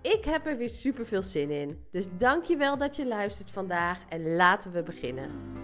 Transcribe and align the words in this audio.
Ik 0.00 0.24
heb 0.24 0.46
er 0.46 0.56
weer 0.56 0.68
super 0.68 1.06
veel 1.06 1.22
zin 1.22 1.50
in. 1.50 1.86
Dus 1.90 2.08
dankjewel 2.16 2.76
dat 2.78 2.96
je 2.96 3.06
luistert 3.06 3.50
vandaag 3.50 3.98
en 4.08 4.36
laten 4.36 4.72
we 4.72 4.82
beginnen. 4.82 5.56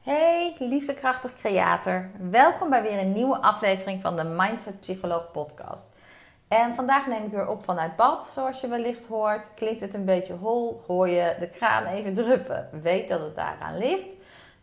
Hey, 0.00 0.56
lieve 0.58 0.94
krachtig 0.94 1.34
creator. 1.34 2.10
Welkom 2.30 2.70
bij 2.70 2.82
weer 2.82 2.98
een 2.98 3.12
nieuwe 3.12 3.38
aflevering 3.38 4.02
van 4.02 4.16
de 4.16 4.24
Mindset 4.24 4.80
Psycholoog 4.80 5.30
podcast. 5.30 5.97
En 6.48 6.74
vandaag 6.74 7.06
neem 7.06 7.24
ik 7.24 7.30
weer 7.30 7.48
op 7.48 7.64
vanuit 7.64 7.96
bad, 7.96 8.30
zoals 8.34 8.60
je 8.60 8.68
wellicht 8.68 9.06
hoort. 9.06 9.54
Klinkt 9.54 9.80
het 9.80 9.94
een 9.94 10.04
beetje 10.04 10.34
hol, 10.34 10.82
hoor 10.86 11.08
je 11.08 11.36
de 11.40 11.48
kraan 11.48 11.84
even 11.84 12.14
druppen. 12.14 12.68
Weet 12.82 13.08
dat 13.08 13.20
het 13.20 13.34
daaraan 13.34 13.78
ligt. 13.78 14.16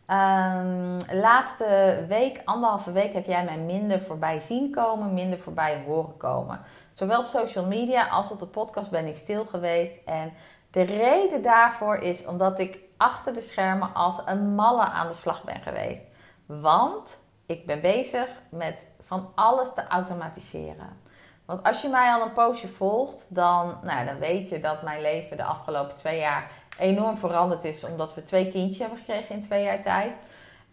Um, 0.09 1.19
laatste 1.19 2.03
week, 2.07 2.41
anderhalve 2.45 2.91
week, 2.91 3.13
heb 3.13 3.25
jij 3.25 3.43
mij 3.43 3.57
minder 3.57 4.01
voorbij 4.01 4.39
zien 4.39 4.71
komen, 4.71 5.13
minder 5.13 5.39
voorbij 5.39 5.83
horen 5.85 6.17
komen. 6.17 6.59
Zowel 6.93 7.19
op 7.19 7.27
social 7.27 7.65
media 7.65 8.07
als 8.07 8.31
op 8.31 8.39
de 8.39 8.47
podcast 8.47 8.89
ben 8.89 9.05
ik 9.05 9.17
stil 9.17 9.45
geweest. 9.45 9.93
En 10.05 10.33
de 10.71 10.81
reden 10.81 11.41
daarvoor 11.41 11.97
is 11.97 12.25
omdat 12.25 12.59
ik 12.59 12.79
achter 12.97 13.33
de 13.33 13.41
schermen 13.41 13.93
als 13.93 14.21
een 14.25 14.55
malle 14.55 14.83
aan 14.83 15.07
de 15.07 15.13
slag 15.13 15.43
ben 15.43 15.61
geweest. 15.61 16.03
Want 16.45 17.19
ik 17.45 17.65
ben 17.65 17.81
bezig 17.81 18.27
met 18.49 18.87
van 19.01 19.31
alles 19.35 19.73
te 19.73 19.87
automatiseren. 19.87 21.03
Want 21.45 21.63
als 21.63 21.81
je 21.81 21.89
mij 21.89 22.11
al 22.11 22.21
een 22.21 22.33
poosje 22.33 22.67
volgt, 22.67 23.25
dan, 23.29 23.77
nou, 23.81 24.05
dan 24.05 24.17
weet 24.17 24.49
je 24.49 24.59
dat 24.59 24.81
mijn 24.81 25.01
leven 25.01 25.37
de 25.37 25.43
afgelopen 25.43 25.95
twee 25.95 26.19
jaar 26.19 26.51
enorm 26.79 27.17
veranderd 27.17 27.63
is. 27.63 27.83
Omdat 27.83 28.13
we 28.13 28.23
twee 28.23 28.51
kindjes 28.51 28.79
hebben 28.79 28.97
gekregen 28.97 29.35
in 29.35 29.41
twee 29.41 29.63
jaar 29.63 29.81
tijd. 29.81 30.11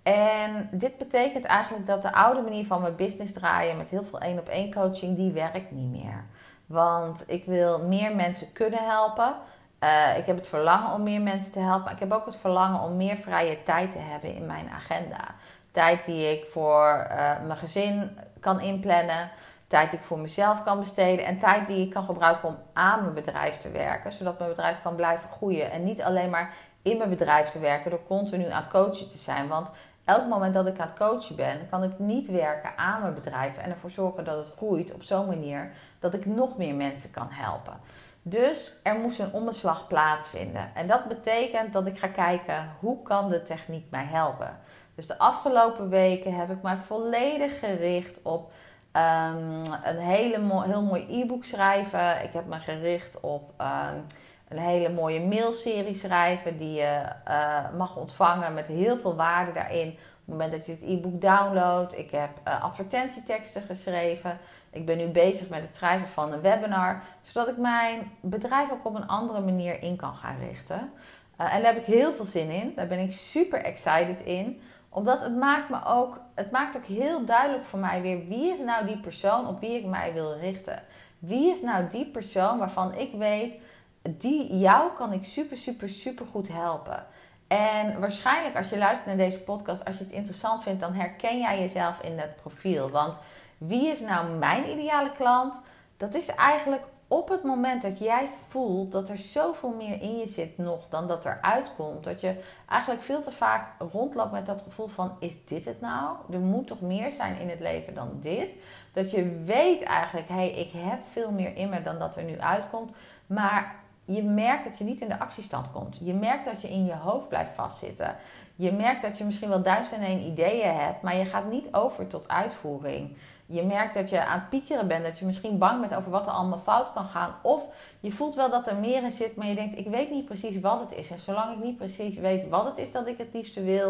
En 0.03 0.69
dit 0.73 0.99
betekent 0.99 1.45
eigenlijk 1.45 1.87
dat 1.87 2.03
de 2.03 2.13
oude 2.13 2.41
manier 2.41 2.67
van 2.67 2.81
mijn 2.81 2.97
business 2.97 3.33
draaien 3.33 3.77
met 3.77 3.91
heel 3.91 4.05
veel 4.05 4.21
één 4.21 4.39
op 4.39 4.49
één 4.49 4.73
coaching, 4.75 5.17
die 5.17 5.33
werkt 5.33 5.71
niet 5.71 5.91
meer. 5.91 6.25
Want 6.67 7.25
ik 7.27 7.45
wil 7.45 7.87
meer 7.87 8.17
mensen 8.17 8.53
kunnen 8.53 8.85
helpen. 8.85 9.35
Uh, 9.81 10.19
ik 10.19 10.27
heb 10.27 10.37
het 10.37 10.49
verlangen 10.49 10.93
om 10.93 11.03
meer 11.03 11.21
mensen 11.21 11.53
te 11.53 11.61
helpen. 11.61 11.93
Ik 11.93 11.99
heb 11.99 12.13
ook 12.13 12.27
het 12.27 12.37
verlangen 12.37 12.81
om 12.81 12.97
meer 12.97 13.17
vrije 13.17 13.63
tijd 13.63 13.93
te 13.93 13.99
hebben 13.99 14.35
in 14.35 14.47
mijn 14.47 14.71
agenda. 14.71 15.35
Tijd 15.71 16.05
die 16.05 16.31
ik 16.31 16.47
voor 16.51 17.07
uh, 17.11 17.17
mijn 17.47 17.59
gezin 17.59 18.19
kan 18.41 18.61
inplannen 18.61 19.31
tijd 19.73 19.91
die 19.91 19.99
ik 19.99 20.05
voor 20.05 20.19
mezelf 20.19 20.63
kan 20.63 20.79
besteden 20.79 21.25
en 21.25 21.39
tijd 21.39 21.67
die 21.67 21.85
ik 21.85 21.91
kan 21.91 22.05
gebruiken 22.05 22.49
om 22.49 22.57
aan 22.73 23.03
mijn 23.03 23.15
bedrijf 23.15 23.57
te 23.57 23.71
werken, 23.71 24.13
zodat 24.13 24.39
mijn 24.39 24.51
bedrijf 24.51 24.83
kan 24.83 24.95
blijven 24.95 25.29
groeien 25.29 25.71
en 25.71 25.85
niet 25.85 26.03
alleen 26.03 26.31
maar 26.31 26.55
in 26.83 26.99
mijn 26.99 27.11
bedrijf 27.11 27.49
te 27.49 27.59
werken 27.59 27.91
door 27.91 28.07
continu 28.07 28.49
aan 28.49 28.63
het 28.63 28.71
coachen 28.71 29.09
te 29.09 29.19
zijn. 29.19 29.49
Want 29.49 29.71
elk 30.05 30.27
moment 30.29 30.55
dat 30.55 30.67
ik 30.67 30.79
aan 30.79 30.87
het 30.87 30.99
coachen 30.99 31.37
ben, 31.37 31.69
kan 31.71 31.83
ik 31.83 31.99
niet 31.99 32.29
werken 32.29 32.77
aan 32.77 33.01
mijn 33.01 33.15
bedrijf 33.15 33.57
en 33.57 33.71
ervoor 33.71 33.91
zorgen 33.91 34.25
dat 34.25 34.47
het 34.47 34.57
groeit 34.57 34.95
op 34.95 35.03
zo'n 35.03 35.27
manier 35.27 35.71
dat 35.99 36.15
ik 36.15 36.27
nog 36.27 36.57
meer 36.57 36.75
mensen 36.75 37.11
kan 37.11 37.29
helpen. 37.31 37.81
Dus 38.23 38.81
er 38.83 38.95
moest 38.95 39.19
een 39.19 39.33
omslag 39.33 39.87
plaatsvinden. 39.87 40.71
En 40.75 40.87
dat 40.87 41.09
betekent 41.09 41.73
dat 41.73 41.87
ik 41.87 41.99
ga 41.99 42.09
kijken 42.09 42.77
hoe 42.81 43.03
kan 43.03 43.29
de 43.29 43.43
techniek 43.43 43.91
mij 43.91 44.05
helpen. 44.05 44.59
Dus 44.95 45.07
de 45.07 45.19
afgelopen 45.19 45.89
weken 45.89 46.35
heb 46.35 46.51
ik 46.51 46.63
mij 46.63 46.77
volledig 46.77 47.59
gericht 47.59 48.23
op 48.23 48.53
Um, 48.97 49.63
een 49.85 49.99
hele 49.99 50.65
heel 50.67 50.83
mooi 50.83 51.07
e-book 51.11 51.45
schrijven. 51.45 52.23
Ik 52.23 52.33
heb 52.33 52.47
me 52.47 52.59
gericht 52.59 53.21
op 53.21 53.53
um, 53.61 54.05
een 54.49 54.59
hele 54.59 54.89
mooie 54.89 55.21
mailserie 55.21 55.95
schrijven 55.95 56.57
die 56.57 56.73
je 56.73 57.03
uh, 57.29 57.73
mag 57.77 57.97
ontvangen 57.97 58.55
met 58.55 58.67
heel 58.67 58.99
veel 58.99 59.17
waarde 59.17 59.53
daarin. 59.53 59.89
Op 59.89 59.95
het 59.95 60.27
moment 60.27 60.53
dat 60.53 60.67
je 60.67 60.73
het 60.73 60.83
e-book 60.83 61.21
downloadt. 61.21 61.99
Ik 61.99 62.11
heb 62.11 62.31
uh, 62.49 62.65
advertentieteksten 62.65 63.63
geschreven. 63.63 64.39
Ik 64.71 64.87
ben 64.87 64.99
nu 64.99 65.07
bezig 65.07 65.49
met 65.49 65.63
het 65.63 65.77
schrijven 65.77 66.09
van 66.09 66.33
een 66.33 66.41
webinar, 66.41 67.03
zodat 67.21 67.49
ik 67.49 67.57
mijn 67.57 68.11
bedrijf 68.21 68.71
ook 68.71 68.87
op 68.87 68.95
een 68.95 69.09
andere 69.09 69.41
manier 69.41 69.83
in 69.83 69.97
kan 69.97 70.15
gaan 70.15 70.37
richten. 70.49 70.93
Uh, 71.41 71.55
en 71.55 71.63
daar 71.63 71.73
heb 71.73 71.87
ik 71.87 71.95
heel 71.95 72.15
veel 72.15 72.25
zin 72.25 72.51
in. 72.51 72.73
Daar 72.77 72.87
ben 72.87 72.99
ik 72.99 73.13
super 73.13 73.63
excited 73.63 74.21
in 74.25 74.61
omdat 74.93 75.21
het 75.21 75.37
maakt 75.37 75.69
me 75.69 75.85
ook, 75.85 76.21
het 76.35 76.51
maakt 76.51 76.77
ook 76.77 76.85
heel 76.85 77.25
duidelijk 77.25 77.65
voor 77.65 77.79
mij 77.79 78.03
weer 78.03 78.27
wie 78.27 78.51
is 78.51 78.59
nou 78.59 78.87
die 78.87 79.01
persoon 79.01 79.47
op 79.47 79.61
wie 79.61 79.79
ik 79.79 79.85
mij 79.85 80.13
wil 80.13 80.35
richten. 80.35 80.83
Wie 81.19 81.51
is 81.51 81.63
nou 81.63 81.89
die 81.89 82.07
persoon 82.07 82.59
waarvan 82.59 82.95
ik 82.95 83.13
weet, 83.13 83.55
die 84.03 84.59
jou 84.59 84.93
kan 84.93 85.13
ik 85.13 85.25
super, 85.25 85.57
super, 85.57 85.89
super 85.89 86.27
goed 86.27 86.49
helpen. 86.49 87.07
En 87.47 88.01
waarschijnlijk 88.01 88.57
als 88.57 88.69
je 88.69 88.79
luistert 88.79 89.07
naar 89.07 89.27
deze 89.27 89.41
podcast, 89.41 89.85
als 89.85 89.99
je 89.99 90.05
het 90.05 90.13
interessant 90.13 90.63
vindt, 90.63 90.81
dan 90.81 90.95
herken 90.95 91.39
jij 91.39 91.61
jezelf 91.61 92.01
in 92.01 92.17
dat 92.17 92.37
profiel. 92.37 92.91
Want 92.91 93.19
wie 93.59 93.89
is 93.89 94.01
nou 94.01 94.31
mijn 94.31 94.71
ideale 94.71 95.13
klant? 95.13 95.55
Dat 95.97 96.15
is 96.15 96.27
eigenlijk 96.27 96.83
op 97.13 97.29
het 97.29 97.43
moment 97.43 97.83
dat 97.83 97.99
jij 97.99 98.29
voelt 98.49 98.93
dat 98.93 99.09
er 99.09 99.19
zoveel 99.19 99.71
meer 99.71 100.01
in 100.01 100.19
je 100.19 100.27
zit 100.27 100.59
nog 100.59 100.89
dan 100.89 101.09
dat 101.09 101.25
er 101.25 101.39
uitkomt, 101.43 102.05
dat 102.05 102.21
je 102.21 102.37
eigenlijk 102.69 103.03
veel 103.03 103.23
te 103.23 103.31
vaak 103.31 103.67
rondloopt 103.93 104.33
met 104.33 104.47
dat 104.47 104.63
gevoel 104.63 104.87
van: 104.87 105.17
is 105.19 105.45
dit 105.45 105.65
het 105.65 105.81
nou? 105.81 106.17
Er 106.31 106.39
moet 106.39 106.67
toch 106.67 106.81
meer 106.81 107.13
zijn 107.13 107.39
in 107.39 107.49
het 107.49 107.61
leven 107.61 107.95
dan 107.95 108.09
dit? 108.21 108.49
Dat 108.93 109.11
je 109.11 109.43
weet 109.45 109.83
eigenlijk: 109.83 110.29
hé, 110.29 110.35
hey, 110.35 110.51
ik 110.51 110.71
heb 110.77 111.05
veel 111.11 111.33
meer 111.33 111.57
in 111.57 111.69
me 111.69 111.83
dan 111.83 111.99
dat 111.99 112.17
er 112.17 112.25
nu 112.25 112.41
uitkomt, 112.41 112.91
maar 113.27 113.75
je 114.05 114.23
merkt 114.23 114.65
dat 114.65 114.79
je 114.79 114.85
niet 114.85 115.01
in 115.01 115.09
de 115.09 115.19
actiestand 115.19 115.73
komt. 115.73 115.99
Je 116.01 116.15
merkt 116.15 116.45
dat 116.45 116.61
je 116.61 116.69
in 116.69 116.85
je 116.85 116.95
hoofd 116.95 117.29
blijft 117.29 117.51
vastzitten. 117.55 118.17
Je 118.57 118.73
merkt 118.73 119.03
dat 119.03 119.19
je 119.19 119.25
misschien 119.25 119.49
wel 119.49 119.63
duizend 119.63 120.01
en 120.01 120.07
één 120.07 120.27
ideeën 120.27 120.75
hebt, 120.77 121.03
maar 121.03 121.17
je 121.17 121.25
gaat 121.25 121.51
niet 121.51 121.75
over 121.75 122.07
tot 122.07 122.29
uitvoering 122.29 123.17
je 123.53 123.63
merkt 123.63 123.95
dat 123.95 124.11
je 124.11 124.25
aan 124.25 124.39
het 124.39 124.49
piekeren 124.49 124.89
bent, 124.89 125.05
dat 125.05 125.19
je 125.19 125.25
misschien 125.25 125.59
bang 125.59 125.81
bent 125.81 125.95
over 125.95 126.11
wat 126.11 126.27
er 126.27 126.33
allemaal 126.33 126.59
fout 126.59 126.93
kan 126.93 127.05
gaan. 127.05 127.35
Of 127.43 127.65
je 128.01 128.13
voelt 128.13 128.35
wel 128.35 128.51
dat 128.51 128.67
er 128.67 128.77
meer 128.77 129.03
in 129.03 129.11
zit, 129.11 129.37
maar 129.37 129.47
je 129.47 129.55
denkt: 129.55 129.79
ik 129.79 129.87
weet 129.87 130.11
niet 130.11 130.25
precies 130.25 130.61
wat 130.61 130.81
het 130.81 130.99
is. 130.99 131.11
En 131.11 131.19
zolang 131.19 131.57
ik 131.57 131.65
niet 131.65 131.77
precies 131.77 132.17
weet 132.17 132.49
wat 132.49 132.65
het 132.65 132.79
is 132.79 132.93
dat 132.93 133.07
ik 133.07 133.19
het 133.19 133.33
liefste 133.33 133.63
wil, 133.63 133.89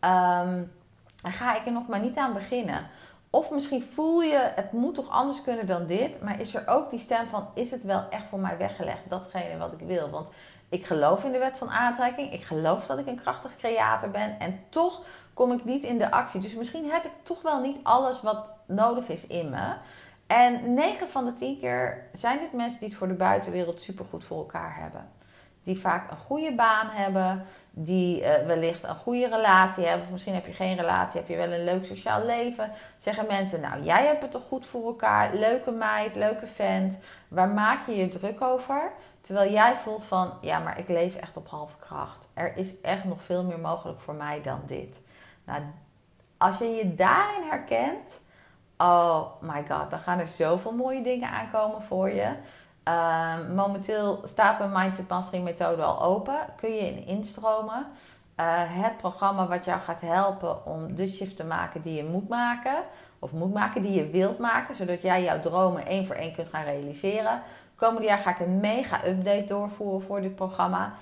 um, 0.00 0.72
ga 1.22 1.56
ik 1.56 1.66
er 1.66 1.72
nog 1.72 1.88
maar 1.88 2.00
niet 2.00 2.16
aan 2.16 2.32
beginnen. 2.32 2.86
Of 3.30 3.50
misschien 3.50 3.82
voel 3.82 4.22
je, 4.22 4.52
het 4.54 4.72
moet 4.72 4.94
toch 4.94 5.08
anders 5.08 5.42
kunnen 5.42 5.66
dan 5.66 5.86
dit. 5.86 6.22
Maar 6.22 6.40
is 6.40 6.54
er 6.54 6.68
ook 6.68 6.90
die 6.90 6.98
stem 6.98 7.26
van, 7.26 7.48
is 7.54 7.70
het 7.70 7.84
wel 7.84 8.04
echt 8.10 8.24
voor 8.30 8.38
mij 8.38 8.56
weggelegd? 8.58 9.00
Datgene 9.08 9.58
wat 9.58 9.72
ik 9.72 9.86
wil. 9.86 10.10
Want 10.10 10.28
ik 10.74 10.86
geloof 10.86 11.24
in 11.24 11.32
de 11.32 11.38
wet 11.38 11.58
van 11.58 11.70
aantrekking. 11.70 12.32
Ik 12.32 12.42
geloof 12.42 12.86
dat 12.86 12.98
ik 12.98 13.06
een 13.06 13.20
krachtig 13.20 13.56
creator 13.56 14.10
ben. 14.10 14.38
En 14.38 14.60
toch 14.68 15.02
kom 15.34 15.52
ik 15.52 15.64
niet 15.64 15.82
in 15.82 15.98
de 15.98 16.10
actie. 16.10 16.40
Dus 16.40 16.54
misschien 16.54 16.90
heb 16.90 17.04
ik 17.04 17.10
toch 17.22 17.42
wel 17.42 17.60
niet 17.60 17.78
alles 17.82 18.22
wat 18.22 18.46
nodig 18.66 19.08
is 19.08 19.26
in 19.26 19.50
me. 19.50 19.74
En 20.26 20.74
9 20.74 21.08
van 21.08 21.24
de 21.24 21.34
10 21.34 21.58
keer 21.58 22.08
zijn 22.12 22.38
dit 22.38 22.52
mensen 22.52 22.78
die 22.78 22.88
het 22.88 22.98
voor 22.98 23.08
de 23.08 23.14
buitenwereld 23.14 23.80
supergoed 23.80 24.24
voor 24.24 24.38
elkaar 24.38 24.76
hebben. 24.80 25.08
Die 25.64 25.80
vaak 25.80 26.10
een 26.10 26.16
goede 26.16 26.54
baan 26.54 26.86
hebben, 26.88 27.44
die 27.70 28.20
uh, 28.20 28.46
wellicht 28.46 28.84
een 28.84 28.96
goede 28.96 29.28
relatie 29.28 29.84
hebben. 29.84 30.04
Of 30.04 30.12
misschien 30.12 30.34
heb 30.34 30.46
je 30.46 30.52
geen 30.52 30.76
relatie, 30.76 31.20
heb 31.20 31.28
je 31.28 31.36
wel 31.36 31.52
een 31.52 31.64
leuk 31.64 31.84
sociaal 31.84 32.24
leven. 32.24 32.70
Zeggen 32.98 33.26
mensen, 33.26 33.60
nou 33.60 33.82
jij 33.82 34.06
hebt 34.06 34.22
het 34.22 34.30
toch 34.30 34.42
goed 34.42 34.66
voor 34.66 34.86
elkaar. 34.86 35.34
Leuke 35.34 35.70
meid, 35.70 36.16
leuke 36.16 36.46
vent. 36.46 36.98
Waar 37.28 37.48
maak 37.48 37.86
je 37.86 37.96
je 37.96 38.08
druk 38.08 38.42
over? 38.42 38.92
Terwijl 39.20 39.52
jij 39.52 39.74
voelt 39.74 40.04
van, 40.04 40.32
ja 40.40 40.58
maar 40.58 40.78
ik 40.78 40.88
leef 40.88 41.14
echt 41.14 41.36
op 41.36 41.48
halve 41.48 41.76
kracht. 41.78 42.28
Er 42.34 42.56
is 42.56 42.80
echt 42.80 43.04
nog 43.04 43.22
veel 43.22 43.44
meer 43.44 43.58
mogelijk 43.58 44.00
voor 44.00 44.14
mij 44.14 44.42
dan 44.42 44.60
dit. 44.66 45.00
Nou, 45.44 45.62
als 46.38 46.58
je 46.58 46.64
je 46.64 46.94
daarin 46.94 47.42
herkent, 47.42 48.20
oh 48.76 49.26
my 49.40 49.64
god, 49.68 49.90
dan 49.90 49.98
gaan 49.98 50.18
er 50.18 50.26
zoveel 50.26 50.72
mooie 50.72 51.02
dingen 51.02 51.30
aankomen 51.30 51.82
voor 51.82 52.10
je. 52.10 52.28
Ehm, 52.84 53.54
momenteel 53.54 54.20
staat 54.24 54.58
de 54.58 54.66
Mindset 54.66 55.08
Mastering 55.08 55.44
methode 55.44 55.82
al 55.82 56.02
open. 56.02 56.36
Kun 56.56 56.70
je 56.70 56.80
in 56.80 57.06
instromen. 57.06 57.86
Uh, 58.40 58.46
het 58.82 58.96
programma 58.96 59.46
wat 59.46 59.64
jou 59.64 59.80
gaat 59.80 60.00
helpen 60.00 60.66
om 60.66 60.94
de 60.94 61.06
shift 61.06 61.36
te 61.36 61.44
maken 61.44 61.82
die 61.82 61.94
je 61.94 62.04
moet 62.04 62.28
maken. 62.28 62.74
Of 63.18 63.32
moet 63.32 63.54
maken 63.54 63.82
die 63.82 63.92
je 63.92 64.10
wilt 64.10 64.38
maken. 64.38 64.74
Zodat 64.74 65.02
jij 65.02 65.22
jouw 65.22 65.40
dromen 65.40 65.86
één 65.86 66.06
voor 66.06 66.14
één 66.14 66.34
kunt 66.34 66.48
gaan 66.48 66.64
realiseren. 66.64 67.42
Komende 67.76 68.06
jaar 68.06 68.18
ga 68.18 68.30
ik 68.30 68.40
een 68.40 68.60
mega 68.60 69.06
update 69.06 69.44
doorvoeren 69.44 70.02
voor 70.02 70.20
dit 70.20 70.34
programma. 70.34 70.92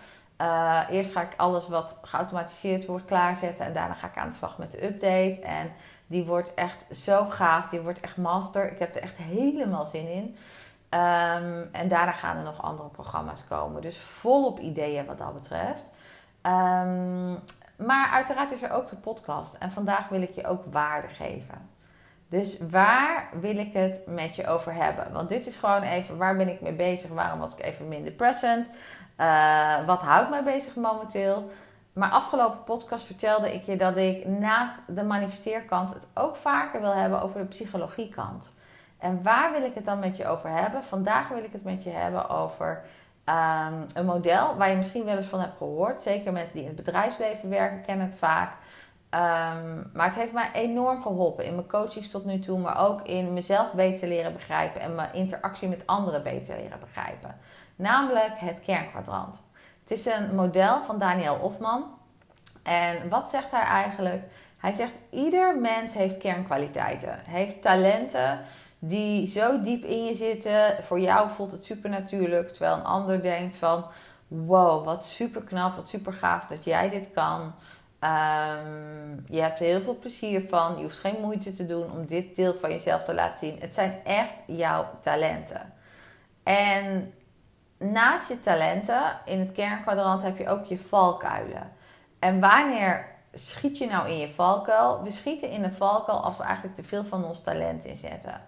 Uh, 0.41 0.81
eerst 0.91 1.13
ga 1.13 1.23
ik 1.23 1.35
alles 1.37 1.69
wat 1.69 1.99
geautomatiseerd 2.03 2.87
wordt 2.87 3.05
klaarzetten. 3.05 3.67
En 3.67 3.73
daarna 3.73 3.95
ga 3.95 4.07
ik 4.07 4.17
aan 4.17 4.29
de 4.29 4.35
slag 4.35 4.59
met 4.59 4.71
de 4.71 4.85
update. 4.85 5.41
En 5.41 5.73
die 6.07 6.25
wordt 6.25 6.55
echt 6.55 6.97
zo 6.97 7.25
gaaf. 7.25 7.69
Die 7.69 7.81
wordt 7.81 8.01
echt 8.01 8.17
master. 8.17 8.73
Ik 8.73 8.79
heb 8.79 8.95
er 8.95 9.03
echt 9.03 9.17
helemaal 9.17 9.85
zin 9.85 10.09
in. 10.09 10.37
Um, 10.95 11.69
en 11.73 11.89
daarna 11.89 12.13
gaan 12.13 12.37
er 12.37 12.43
nog 12.43 12.63
andere 12.63 12.89
programma's 12.89 13.47
komen. 13.49 13.83
Dus 13.83 13.99
volop 13.99 14.59
ideeën 14.59 15.07
wat 15.07 15.19
dat 15.19 15.35
betreft. 15.35 15.85
Um, 16.43 17.39
maar 17.77 18.09
uiteraard 18.13 18.53
is 18.53 18.63
er 18.63 18.73
ook 18.73 18.89
de 18.89 18.97
podcast. 18.97 19.55
En 19.55 19.71
vandaag 19.71 20.09
wil 20.09 20.23
ik 20.23 20.31
je 20.31 20.47
ook 20.47 20.65
waarde 20.71 21.09
geven. 21.09 21.71
Dus 22.29 22.59
waar 22.71 23.29
wil 23.41 23.57
ik 23.57 23.73
het 23.73 24.07
met 24.07 24.37
je 24.37 24.47
over 24.47 24.75
hebben? 24.75 25.13
Want 25.13 25.29
dit 25.29 25.47
is 25.47 25.57
gewoon 25.57 25.83
even, 25.83 26.17
waar 26.17 26.37
ben 26.37 26.49
ik 26.49 26.61
mee 26.61 26.73
bezig? 26.73 27.11
Waarom 27.11 27.39
was 27.39 27.53
ik 27.53 27.65
even 27.65 27.89
minder 27.89 28.13
present? 28.13 28.67
Uh, 29.19 29.87
wat 29.87 30.01
houdt 30.01 30.31
mij 30.31 30.43
bezig 30.43 30.75
momenteel? 30.75 31.51
Maar 31.93 32.11
afgelopen 32.11 32.65
podcast 32.65 33.05
vertelde 33.05 33.55
ik 33.55 33.63
je 33.63 33.77
dat 33.77 33.97
ik 33.97 34.27
naast 34.27 34.75
de 34.87 35.05
manifesteerkant 35.05 35.95
het 35.95 36.07
ook 36.15 36.37
vaker 36.37 36.81
wil 36.81 36.95
hebben 36.95 37.23
over 37.23 37.41
de 37.41 37.47
psychologiekant. 37.47 38.51
En 39.03 39.23
waar 39.23 39.53
wil 39.53 39.63
ik 39.63 39.75
het 39.75 39.85
dan 39.85 39.99
met 39.99 40.17
je 40.17 40.27
over 40.27 40.51
hebben? 40.51 40.83
Vandaag 40.83 41.29
wil 41.29 41.45
ik 41.45 41.53
het 41.53 41.65
met 41.65 41.85
je 41.85 41.91
hebben 41.91 42.29
over 42.29 42.83
um, 43.25 43.87
een 43.95 44.07
model 44.07 44.57
waar 44.57 44.71
je 44.71 44.77
misschien 44.77 45.05
wel 45.05 45.17
eens 45.17 45.27
van 45.27 45.41
hebt 45.41 45.57
gehoord. 45.57 46.03
Zeker 46.03 46.33
mensen 46.33 46.53
die 46.55 46.63
in 46.63 46.77
het 46.77 46.85
bedrijfsleven 46.85 47.49
werken 47.49 47.83
kennen 47.83 48.07
het 48.07 48.15
vaak. 48.15 48.51
Um, 49.15 49.91
maar 49.95 50.07
het 50.07 50.15
heeft 50.15 50.33
mij 50.33 50.51
enorm 50.53 51.03
geholpen 51.03 51.45
in 51.45 51.55
mijn 51.55 51.69
coachings 51.69 52.11
tot 52.11 52.25
nu 52.25 52.39
toe, 52.39 52.59
maar 52.59 52.79
ook 52.89 53.03
in 53.03 53.33
mezelf 53.33 53.73
beter 53.73 54.09
leren 54.09 54.33
begrijpen 54.33 54.81
en 54.81 54.95
mijn 54.95 55.15
interactie 55.15 55.69
met 55.69 55.87
anderen 55.87 56.23
beter 56.23 56.57
leren 56.57 56.81
begrijpen. 56.81 57.37
Namelijk 57.77 58.33
het 58.35 58.61
kernkwadrant. 58.61 59.41
Het 59.83 59.99
is 59.99 60.07
een 60.07 60.35
model 60.35 60.83
van 60.83 60.99
Daniel 60.99 61.37
Hofman. 61.37 61.85
En 62.63 63.09
wat 63.09 63.31
zegt 63.31 63.51
hij 63.51 63.63
eigenlijk? 63.63 64.23
Hij 64.63 64.73
zegt: 64.73 64.93
ieder 65.11 65.59
mens 65.59 65.95
heeft 65.95 66.19
kernkwaliteiten, 66.19 67.19
heeft 67.29 67.63
talenten 67.63 68.41
die 68.79 69.27
zo 69.27 69.61
diep 69.61 69.85
in 69.85 70.05
je 70.05 70.15
zitten. 70.15 70.85
Voor 70.85 71.01
jou 71.01 71.31
voelt 71.31 71.53
het 71.53 71.65
super 71.65 71.91
natuurlijk, 71.91 72.49
terwijl 72.49 72.77
een 72.77 72.85
ander 72.85 73.23
denkt 73.23 73.57
van 73.57 73.85
wow, 74.29 74.85
wat 74.85 75.05
super 75.05 75.43
knap, 75.43 75.77
wat 75.77 75.89
super 75.89 76.13
gaaf 76.13 76.47
dat 76.47 76.65
jij 76.65 76.91
dit 76.91 77.09
kan. 77.15 77.41
Um, 77.41 79.25
je 79.29 79.41
hebt 79.41 79.61
er 79.61 79.67
heel 79.67 79.81
veel 79.81 79.99
plezier 79.99 80.49
van. 80.49 80.77
Je 80.77 80.83
hoeft 80.83 80.99
geen 80.99 81.21
moeite 81.21 81.53
te 81.53 81.65
doen 81.65 81.93
om 81.93 82.07
dit 82.07 82.37
deel 82.37 82.55
van 82.55 82.71
jezelf 82.71 83.03
te 83.03 83.15
laten 83.15 83.39
zien. 83.39 83.61
Het 83.61 83.75
zijn 83.75 83.95
echt 84.05 84.35
jouw 84.47 84.87
talenten. 85.01 85.73
En 86.43 87.15
naast 87.79 88.29
je 88.29 88.41
talenten, 88.41 89.03
in 89.25 89.39
het 89.39 89.53
kernkwadrant 89.53 90.23
heb 90.23 90.39
je 90.39 90.49
ook 90.49 90.65
je 90.65 90.79
valkuilen. 90.79 91.73
En 92.19 92.41
wanneer 92.41 93.12
schiet 93.33 93.79
je 93.79 93.87
nou 93.87 94.09
in 94.09 94.19
je 94.19 94.31
valkuil? 94.31 95.03
We 95.03 95.11
schieten 95.11 95.51
in 95.51 95.65
een 95.65 95.73
valkuil 95.73 96.23
als 96.23 96.37
we 96.37 96.43
eigenlijk 96.43 96.75
te 96.75 96.83
veel 96.83 97.05
van 97.05 97.25
ons 97.25 97.43
talent 97.43 97.85
inzetten. 97.85 98.41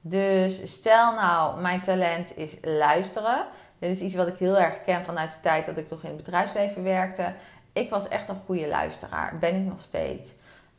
Dus 0.00 0.72
stel 0.72 1.14
nou, 1.14 1.60
mijn 1.60 1.82
talent 1.82 2.36
is 2.36 2.56
luisteren. 2.62 3.46
Dit 3.78 3.90
is 3.90 4.00
iets 4.00 4.14
wat 4.14 4.28
ik 4.28 4.38
heel 4.38 4.58
erg 4.58 4.84
ken 4.84 5.04
vanuit 5.04 5.32
de 5.32 5.40
tijd 5.40 5.66
dat 5.66 5.76
ik 5.76 5.90
nog 5.90 6.02
in 6.02 6.08
het 6.08 6.16
bedrijfsleven 6.16 6.82
werkte. 6.82 7.32
Ik 7.72 7.90
was 7.90 8.08
echt 8.08 8.28
een 8.28 8.40
goede 8.46 8.68
luisteraar, 8.68 9.38
ben 9.38 9.54
ik 9.54 9.66
nog 9.66 9.82
steeds. 9.82 10.30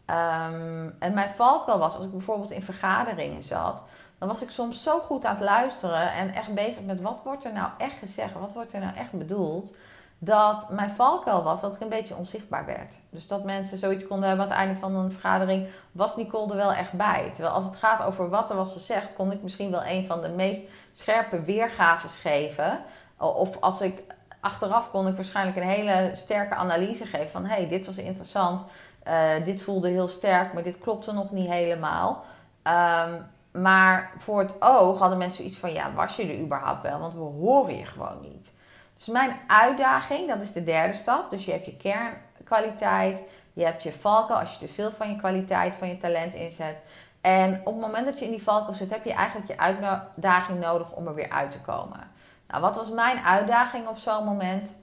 Um, 0.06 0.96
en 1.00 1.14
mijn 1.14 1.30
valkuil 1.30 1.80
was, 1.80 1.96
als 1.96 2.06
ik 2.06 2.12
bijvoorbeeld 2.12 2.52
in 2.52 2.64
vergaderingen 2.64 3.44
zat, 3.44 3.84
dan 4.18 4.28
was 4.28 4.42
ik 4.42 4.50
soms 4.50 4.84
zo 4.84 5.00
goed 5.00 5.26
aan 5.26 5.36
het 5.36 5.44
luisteren 5.44 6.14
en 6.14 6.34
echt 6.34 6.54
bezig 6.54 6.84
met 6.84 7.02
wat 7.02 7.22
wordt 7.24 7.46
er 7.46 7.54
nou 7.54 7.70
echt 7.78 7.98
gezegd, 7.98 8.34
wat 8.34 8.54
wordt 8.54 8.74
er 8.74 8.80
nou 8.80 8.96
echt 8.96 9.12
bedoeld 9.12 9.74
dat 10.20 10.70
mijn 10.70 10.90
valkuil 10.90 11.44
was 11.44 11.62
dat 11.62 11.76
ik 11.76 11.82
een 11.82 11.90
beetje 11.90 12.16
onzichtbaar 12.16 12.66
werd. 12.66 12.96
Dus 13.10 13.28
dat 13.28 13.44
mensen 13.44 13.78
zoiets 13.78 14.08
konden 14.08 14.28
hebben 14.28 14.46
aan 14.46 14.52
het 14.52 14.60
einde 14.60 14.80
van 14.80 14.96
een 14.96 15.12
vergadering, 15.12 15.68
was 15.92 16.16
Nicole 16.16 16.50
er 16.50 16.56
wel 16.56 16.74
echt 16.74 16.92
bij. 16.92 17.30
Terwijl 17.34 17.54
als 17.54 17.66
het 17.66 17.76
gaat 17.76 18.02
over 18.04 18.30
wat 18.30 18.50
er 18.50 18.56
was 18.56 18.72
gezegd, 18.72 19.14
kon 19.14 19.32
ik 19.32 19.44
misschien 19.44 19.72
wel 19.72 19.86
een 19.86 20.06
van 20.06 20.22
de 20.22 20.30
meest 20.30 20.62
scherpe 20.92 21.42
weergaves 21.42 22.16
geven. 22.16 22.80
Of 23.18 23.62
als 23.62 23.82
ik 23.82 24.04
achteraf 24.40 24.92
kon 24.92 25.08
ik 25.08 25.16
waarschijnlijk 25.16 25.58
een 25.58 25.64
hele 25.64 26.12
sterke 26.14 26.56
analyse 26.56 27.06
geven 27.06 27.30
van 27.30 27.46
hey, 27.46 27.68
dit 27.68 27.86
was 27.86 27.98
interessant, 27.98 28.64
uh, 29.08 29.46
dit 29.46 29.62
voelde 29.62 29.90
heel 29.90 30.08
sterk, 30.08 30.54
maar 30.54 30.64
dit 30.64 30.80
klopte 30.80 31.14
nog 31.14 31.32
niet 31.32 31.50
helemaal. 31.50 32.24
Um, 32.64 33.26
maar 33.62 34.12
voor 34.18 34.40
het 34.40 34.62
oog 34.62 35.00
hadden 35.00 35.18
mensen 35.18 35.38
zoiets 35.38 35.58
van 35.58 35.74
ja, 35.74 35.94
was 35.94 36.16
je 36.16 36.24
er 36.24 36.40
überhaupt 36.40 36.82
wel? 36.82 37.00
Want 37.00 37.14
we 37.14 37.20
horen 37.20 37.78
je 37.78 37.86
gewoon 37.86 38.22
niet. 38.22 38.54
Dus 39.00 39.08
mijn 39.08 39.36
uitdaging, 39.48 40.28
dat 40.28 40.42
is 40.42 40.52
de 40.52 40.64
derde 40.64 40.94
stap. 40.94 41.30
Dus 41.30 41.46
je 41.46 41.52
hebt 41.52 41.66
je 41.66 41.78
kernkwaliteit, 41.78 43.22
je 43.54 43.66
hebt 43.66 43.84
je 43.84 43.92
valkuil 43.92 44.40
als 44.40 44.54
je 44.54 44.60
te 44.60 44.74
veel 44.74 44.92
van 44.92 45.10
je 45.10 45.16
kwaliteit, 45.16 45.76
van 45.76 45.88
je 45.88 45.98
talent 45.98 46.34
inzet. 46.34 46.76
En 47.22 47.60
op 47.60 47.74
het 47.74 47.82
moment 47.82 48.06
dat 48.06 48.20
je 48.20 48.26
in 48.26 48.32
die 48.32 48.44
valkuil 48.44 48.74
zit, 48.74 48.90
heb 48.90 49.06
je 49.06 49.14
eigenlijk 49.14 49.48
je 49.48 49.58
uitdaging 49.58 50.60
nodig 50.60 50.92
om 50.92 51.08
er 51.08 51.14
weer 51.16 51.30
uit 51.30 51.52
te 51.52 51.60
komen. 51.60 52.12
Nou, 52.48 52.62
wat 52.62 52.76
was 52.76 52.90
mijn 52.90 53.18
uitdaging 53.18 53.88
op 53.88 53.98
zo'n 53.98 54.26
moment? 54.26 54.76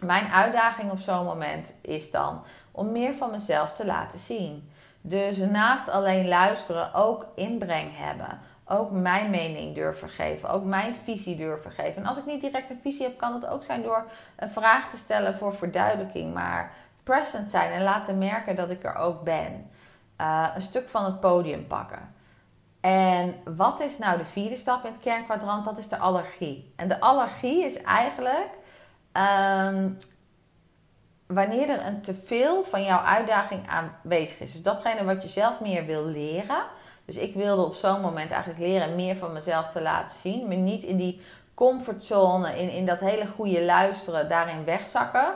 Mijn 0.00 0.26
uitdaging 0.26 0.90
op 0.90 0.98
zo'n 0.98 1.26
moment 1.26 1.74
is 1.80 2.10
dan 2.10 2.42
om 2.70 2.92
meer 2.92 3.14
van 3.14 3.30
mezelf 3.30 3.72
te 3.72 3.86
laten 3.86 4.18
zien. 4.18 4.70
Dus 5.00 5.36
naast 5.36 5.88
alleen 5.88 6.28
luisteren 6.28 6.94
ook 6.94 7.26
inbreng 7.34 7.90
hebben 7.96 8.40
ook 8.66 8.90
mijn 8.90 9.30
mening 9.30 9.74
durven 9.74 10.08
geven, 10.08 10.48
ook 10.48 10.64
mijn 10.64 10.94
visie 10.94 11.36
durven 11.36 11.70
geven. 11.70 12.02
En 12.02 12.06
als 12.06 12.16
ik 12.16 12.26
niet 12.26 12.40
direct 12.40 12.70
een 12.70 12.80
visie 12.82 13.06
heb, 13.06 13.18
kan 13.18 13.32
het 13.34 13.46
ook 13.46 13.62
zijn 13.62 13.82
door 13.82 14.04
een 14.36 14.50
vraag 14.50 14.90
te 14.90 14.96
stellen 14.96 15.36
voor 15.36 15.54
verduidelijking, 15.54 16.34
maar 16.34 16.72
present 17.02 17.50
zijn 17.50 17.72
en 17.72 17.82
laten 17.82 18.18
merken 18.18 18.56
dat 18.56 18.70
ik 18.70 18.84
er 18.84 18.94
ook 18.94 19.22
ben. 19.22 19.70
Uh, 20.20 20.48
een 20.54 20.62
stuk 20.62 20.88
van 20.88 21.04
het 21.04 21.20
podium 21.20 21.66
pakken. 21.66 22.14
En 22.80 23.34
wat 23.44 23.80
is 23.80 23.98
nou 23.98 24.18
de 24.18 24.24
vierde 24.24 24.56
stap 24.56 24.84
in 24.84 24.92
het 24.92 25.00
kernkwadrant? 25.00 25.64
Dat 25.64 25.78
is 25.78 25.88
de 25.88 25.98
allergie. 25.98 26.72
En 26.76 26.88
de 26.88 27.00
allergie 27.00 27.64
is 27.64 27.82
eigenlijk 27.82 28.50
um, 29.12 29.96
wanneer 31.26 31.68
er 31.68 31.86
een 31.86 32.00
teveel 32.00 32.64
van 32.64 32.82
jouw 32.82 32.98
uitdaging 32.98 33.68
aanwezig 33.68 34.40
is. 34.40 34.52
Dus 34.52 34.62
datgene 34.62 35.04
wat 35.04 35.22
je 35.22 35.28
zelf 35.28 35.60
meer 35.60 35.86
wil 35.86 36.04
leren 36.04 36.64
dus 37.12 37.22
ik 37.22 37.34
wilde 37.34 37.62
op 37.62 37.74
zo'n 37.74 38.00
moment 38.00 38.30
eigenlijk 38.30 38.60
leren 38.60 38.94
meer 38.94 39.16
van 39.16 39.32
mezelf 39.32 39.72
te 39.72 39.82
laten 39.82 40.16
zien. 40.16 40.48
Me 40.48 40.54
niet 40.54 40.82
in 40.82 40.96
die 40.96 41.20
comfortzone, 41.54 42.60
in, 42.60 42.70
in 42.70 42.86
dat 42.86 43.00
hele 43.00 43.26
goede 43.26 43.64
luisteren, 43.64 44.28
daarin 44.28 44.64
wegzakken. 44.64 45.26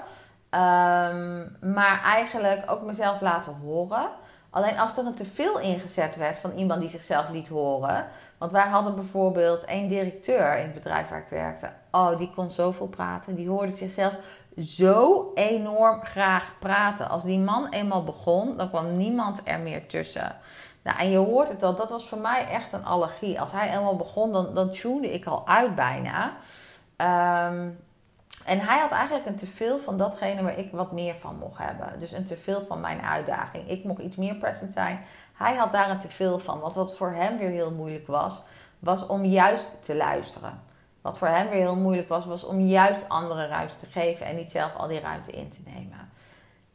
Um, 0.50 1.56
maar 1.74 2.00
eigenlijk 2.02 2.70
ook 2.70 2.82
mezelf 2.82 3.20
laten 3.20 3.54
horen. 3.64 4.08
Alleen 4.50 4.78
als 4.78 4.96
er 4.96 5.06
een 5.06 5.14
teveel 5.14 5.58
ingezet 5.58 6.16
werd 6.16 6.38
van 6.38 6.52
iemand 6.52 6.80
die 6.80 6.90
zichzelf 6.90 7.30
liet 7.30 7.48
horen. 7.48 8.06
Want 8.38 8.52
wij 8.52 8.68
hadden 8.68 8.94
bijvoorbeeld 8.94 9.64
één 9.64 9.88
directeur 9.88 10.56
in 10.56 10.64
het 10.64 10.74
bedrijf 10.74 11.08
waar 11.08 11.18
ik 11.18 11.28
werkte. 11.30 11.70
Oh, 11.90 12.18
die 12.18 12.30
kon 12.34 12.50
zoveel 12.50 12.86
praten. 12.86 13.34
Die 13.34 13.48
hoorde 13.48 13.72
zichzelf 13.72 14.14
zo 14.58 15.30
enorm 15.34 16.04
graag 16.04 16.52
praten. 16.58 17.08
Als 17.08 17.22
die 17.22 17.38
man 17.38 17.68
eenmaal 17.68 18.04
begon, 18.04 18.56
dan 18.56 18.68
kwam 18.68 18.96
niemand 18.96 19.40
er 19.44 19.58
meer 19.58 19.86
tussen. 19.86 20.36
Nou, 20.86 20.98
en 20.98 21.10
je 21.10 21.16
hoort 21.16 21.48
het 21.48 21.62
al, 21.62 21.74
dat 21.74 21.90
was 21.90 22.08
voor 22.08 22.18
mij 22.18 22.48
echt 22.48 22.72
een 22.72 22.84
allergie. 22.84 23.40
Als 23.40 23.52
hij 23.52 23.76
eenmaal 23.76 23.96
begon, 23.96 24.32
dan, 24.32 24.54
dan 24.54 24.70
tune 24.70 25.12
ik 25.12 25.26
al 25.26 25.46
uit 25.46 25.74
bijna. 25.74 26.26
Um, 26.96 27.84
en 28.44 28.60
hij 28.60 28.78
had 28.78 28.90
eigenlijk 28.90 29.26
een 29.26 29.36
teveel 29.36 29.78
van 29.78 29.98
datgene 29.98 30.42
waar 30.42 30.58
ik 30.58 30.72
wat 30.72 30.92
meer 30.92 31.14
van 31.14 31.36
mocht 31.36 31.58
hebben. 31.58 32.00
Dus 32.00 32.12
een 32.12 32.24
teveel 32.24 32.64
van 32.68 32.80
mijn 32.80 33.00
uitdaging. 33.00 33.68
Ik 33.68 33.84
mocht 33.84 34.00
iets 34.00 34.16
meer 34.16 34.34
present 34.34 34.72
zijn. 34.72 35.00
Hij 35.32 35.54
had 35.54 35.72
daar 35.72 35.90
een 35.90 35.98
teveel 35.98 36.38
van. 36.38 36.60
Want 36.60 36.74
wat 36.74 36.96
voor 36.96 37.10
hem 37.10 37.38
weer 37.38 37.50
heel 37.50 37.72
moeilijk 37.72 38.06
was, 38.06 38.42
was 38.78 39.06
om 39.06 39.24
juist 39.24 39.84
te 39.84 39.96
luisteren. 39.96 40.60
Wat 41.00 41.18
voor 41.18 41.28
hem 41.28 41.48
weer 41.48 41.60
heel 41.60 41.76
moeilijk 41.76 42.08
was, 42.08 42.24
was 42.24 42.44
om 42.44 42.60
juist 42.60 43.08
andere 43.08 43.46
ruimte 43.46 43.76
te 43.76 43.86
geven 43.86 44.26
en 44.26 44.36
niet 44.36 44.50
zelf 44.50 44.76
al 44.76 44.88
die 44.88 45.00
ruimte 45.00 45.30
in 45.30 45.50
te 45.50 45.60
nemen. 45.64 46.05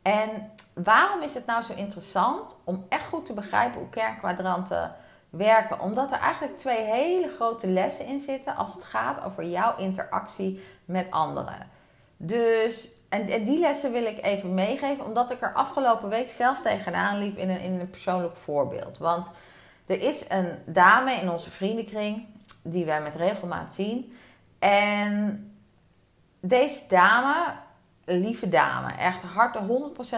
En 0.02 0.52
waarom 0.74 1.22
is 1.22 1.34
het 1.34 1.46
nou 1.46 1.64
zo 1.64 1.74
interessant 1.74 2.62
om 2.64 2.86
echt 2.90 3.08
goed 3.08 3.26
te 3.26 3.34
begrijpen 3.34 3.80
hoe 3.80 3.90
kernkwadranten 3.90 4.96
werken? 5.30 5.80
Omdat 5.80 6.12
er 6.12 6.20
eigenlijk 6.20 6.58
twee 6.58 6.82
hele 6.82 7.34
grote 7.36 7.68
lessen 7.68 8.06
in 8.06 8.20
zitten 8.20 8.56
als 8.56 8.74
het 8.74 8.84
gaat 8.84 9.24
over 9.24 9.46
jouw 9.46 9.78
interactie 9.78 10.64
met 10.86 11.12
anderen. 11.12 11.70
Dus 12.18 12.90
en, 13.10 13.28
en 13.28 13.44
die 13.44 13.60
lessen 13.60 13.92
wil 13.92 14.06
ik 14.06 14.24
even 14.24 14.54
meegeven, 14.54 15.06
omdat 15.06 15.32
ik 15.32 15.42
er 15.42 15.54
afgelopen 15.54 16.10
week 16.10 16.32
zelf 16.32 16.62
tegenaan 16.62 17.18
liep 17.18 17.38
in 17.38 17.50
een, 17.50 17.60
in 17.60 17.80
een 17.80 17.90
persoonlijk 17.90 18.38
voorbeeld. 18.38 18.98
Want 18.98 19.28
er 19.86 20.02
is 20.02 20.30
een 20.30 20.58
dame 20.66 21.14
in 21.14 21.30
onze 21.30 21.52
vriendenkring 21.52 22.26
die 22.64 22.86
wij 22.86 23.02
met 23.02 23.16
regelmaat 23.16 23.74
zien. 23.74 24.14
En 24.60 25.46
deze 26.40 26.80
dame, 26.88 27.54
lieve 28.14 28.50
dame, 28.50 28.92
echt 28.92 29.22
harte 29.22 29.60
100% 29.60 29.66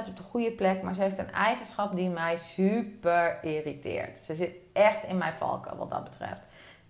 op 0.08 0.18
de 0.18 0.24
goede 0.30 0.52
plek, 0.52 0.82
maar 0.82 0.96
ze 0.96 1.02
heeft 1.02 1.18
een 1.18 1.32
eigenschap 1.32 1.96
die 1.96 2.10
mij 2.10 2.38
super 2.38 3.38
irriteert. 3.42 4.18
Ze 4.26 4.36
zit 4.36 4.52
echt 4.74 5.04
in 5.04 5.18
mijn 5.18 5.34
valken 5.34 5.78
wat 5.78 5.90
dat 5.90 6.04
betreft. 6.04 6.42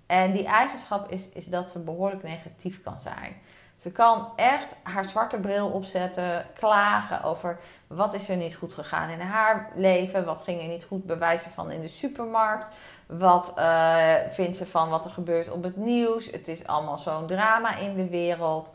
En 0.05 0.31
die 0.31 0.45
eigenschap 0.45 1.11
is, 1.11 1.29
is 1.29 1.45
dat 1.45 1.71
ze 1.71 1.79
behoorlijk 1.79 2.23
negatief 2.23 2.83
kan 2.83 2.99
zijn. 2.99 3.35
Ze 3.83 3.91
kan 3.91 4.27
echt 4.35 4.75
haar 4.83 5.05
zwarte 5.05 5.37
bril 5.37 5.67
opzetten, 5.67 6.45
klagen 6.53 7.23
over 7.23 7.59
wat 7.87 8.13
is 8.13 8.29
er 8.29 8.37
niet 8.37 8.55
goed 8.55 8.73
gegaan 8.73 9.09
in 9.09 9.19
haar 9.19 9.69
leven, 9.75 10.25
wat 10.25 10.41
ging 10.41 10.61
er 10.61 10.67
niet 10.67 10.83
goed 10.83 11.05
bewijzen 11.05 11.51
van 11.51 11.71
in 11.71 11.81
de 11.81 11.87
supermarkt, 11.87 12.67
wat 13.05 13.53
uh, 13.57 14.13
vindt 14.29 14.55
ze 14.55 14.65
van 14.65 14.89
wat 14.89 15.05
er 15.05 15.11
gebeurt 15.11 15.49
op 15.49 15.63
het 15.63 15.75
nieuws. 15.75 16.31
Het 16.31 16.47
is 16.47 16.67
allemaal 16.67 16.97
zo'n 16.97 17.27
drama 17.27 17.77
in 17.77 17.95
de 17.95 18.07
wereld. 18.07 18.71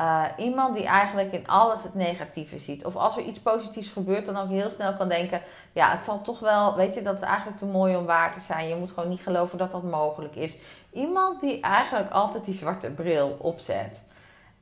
Uh, 0.00 0.24
iemand 0.36 0.76
die 0.76 0.86
eigenlijk 0.86 1.32
in 1.32 1.48
alles 1.48 1.82
het 1.82 1.94
negatieve 1.94 2.58
ziet. 2.58 2.84
Of 2.84 2.96
als 2.96 3.16
er 3.16 3.22
iets 3.22 3.38
positiefs 3.38 3.88
gebeurt, 3.88 4.26
dan 4.26 4.36
ook 4.36 4.48
heel 4.48 4.70
snel 4.70 4.96
kan 4.96 5.08
denken: 5.08 5.42
ja, 5.72 5.90
het 5.90 6.04
zal 6.04 6.22
toch 6.22 6.38
wel, 6.38 6.76
weet 6.76 6.94
je, 6.94 7.02
dat 7.02 7.14
is 7.14 7.28
eigenlijk 7.28 7.58
te 7.58 7.64
mooi 7.64 7.96
om 7.96 8.06
waar 8.06 8.32
te 8.32 8.40
zijn. 8.40 8.68
Je 8.68 8.76
moet 8.76 8.90
gewoon 8.90 9.08
niet 9.08 9.20
geloven 9.20 9.58
dat 9.58 9.70
dat 9.70 9.82
mogelijk 9.82 10.34
is. 10.34 10.56
Iemand 10.92 11.40
die 11.40 11.60
eigenlijk 11.60 12.10
altijd 12.10 12.44
die 12.44 12.54
zwarte 12.54 12.90
bril 12.90 13.36
opzet. 13.40 14.02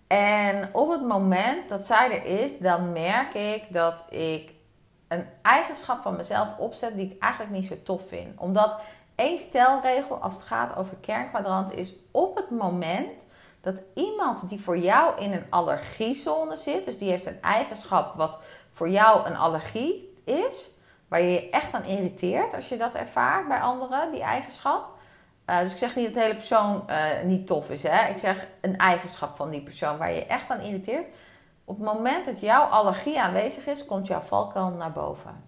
En 0.07 0.69
op 0.73 0.91
het 0.91 1.03
moment 1.03 1.69
dat 1.69 1.87
zij 1.87 2.11
er 2.11 2.43
is, 2.43 2.59
dan 2.59 2.93
merk 2.93 3.35
ik 3.35 3.65
dat 3.73 4.05
ik 4.11 4.53
een 5.09 5.27
eigenschap 5.43 6.03
van 6.03 6.17
mezelf 6.17 6.57
opzet 6.57 6.95
die 6.95 7.11
ik 7.11 7.23
eigenlijk 7.23 7.53
niet 7.53 7.67
zo 7.67 7.77
tof 7.85 8.09
vind. 8.09 8.39
Omdat 8.39 8.81
één 9.15 9.39
stelregel 9.39 10.17
als 10.17 10.33
het 10.33 10.43
gaat 10.43 10.77
over 10.77 10.97
kernkwadrant 10.97 11.73
is 11.75 11.95
op 12.11 12.37
het 12.37 12.51
moment 12.51 13.27
dat 13.61 13.81
iemand 13.95 14.49
die 14.49 14.61
voor 14.61 14.79
jou 14.79 15.21
in 15.21 15.33
een 15.33 15.47
allergiezone 15.49 16.57
zit, 16.57 16.85
dus 16.85 16.99
die 16.99 17.11
heeft 17.11 17.27
een 17.27 17.43
eigenschap 17.43 18.15
wat 18.15 18.39
voor 18.73 18.89
jou 18.89 19.27
een 19.27 19.37
allergie 19.37 20.15
is, 20.25 20.71
waar 21.09 21.21
je 21.21 21.31
je 21.31 21.51
echt 21.51 21.75
aan 21.75 21.85
irriteert 21.85 22.55
als 22.55 22.69
je 22.69 22.77
dat 22.77 22.95
ervaart 22.95 23.49
bij 23.49 23.61
anderen, 23.61 24.13
die 24.13 24.23
eigenschap. 24.23 24.97
Uh, 25.47 25.61
dus 25.61 25.73
ik 25.73 25.79
zeg 25.79 25.97
niet 25.97 26.05
dat 26.05 26.15
de 26.15 26.21
hele 26.21 26.35
persoon 26.35 26.85
uh, 26.91 27.23
niet 27.25 27.47
tof 27.47 27.71
is. 27.71 27.83
Hè? 27.83 28.09
Ik 28.09 28.19
zeg 28.19 28.47
een 28.61 28.77
eigenschap 28.77 29.37
van 29.37 29.51
die 29.51 29.63
persoon 29.63 29.99
waar 29.99 30.13
je 30.13 30.27
echt 30.27 30.51
aan 30.51 30.61
irriteert. 30.61 31.07
Op 31.65 31.77
het 31.77 31.87
moment 31.87 32.25
dat 32.25 32.41
jouw 32.41 32.63
allergie 32.63 33.21
aanwezig 33.21 33.67
is, 33.67 33.85
komt 33.85 34.07
jouw 34.07 34.21
valkuil 34.21 34.71
naar 34.71 34.93
boven. 34.93 35.45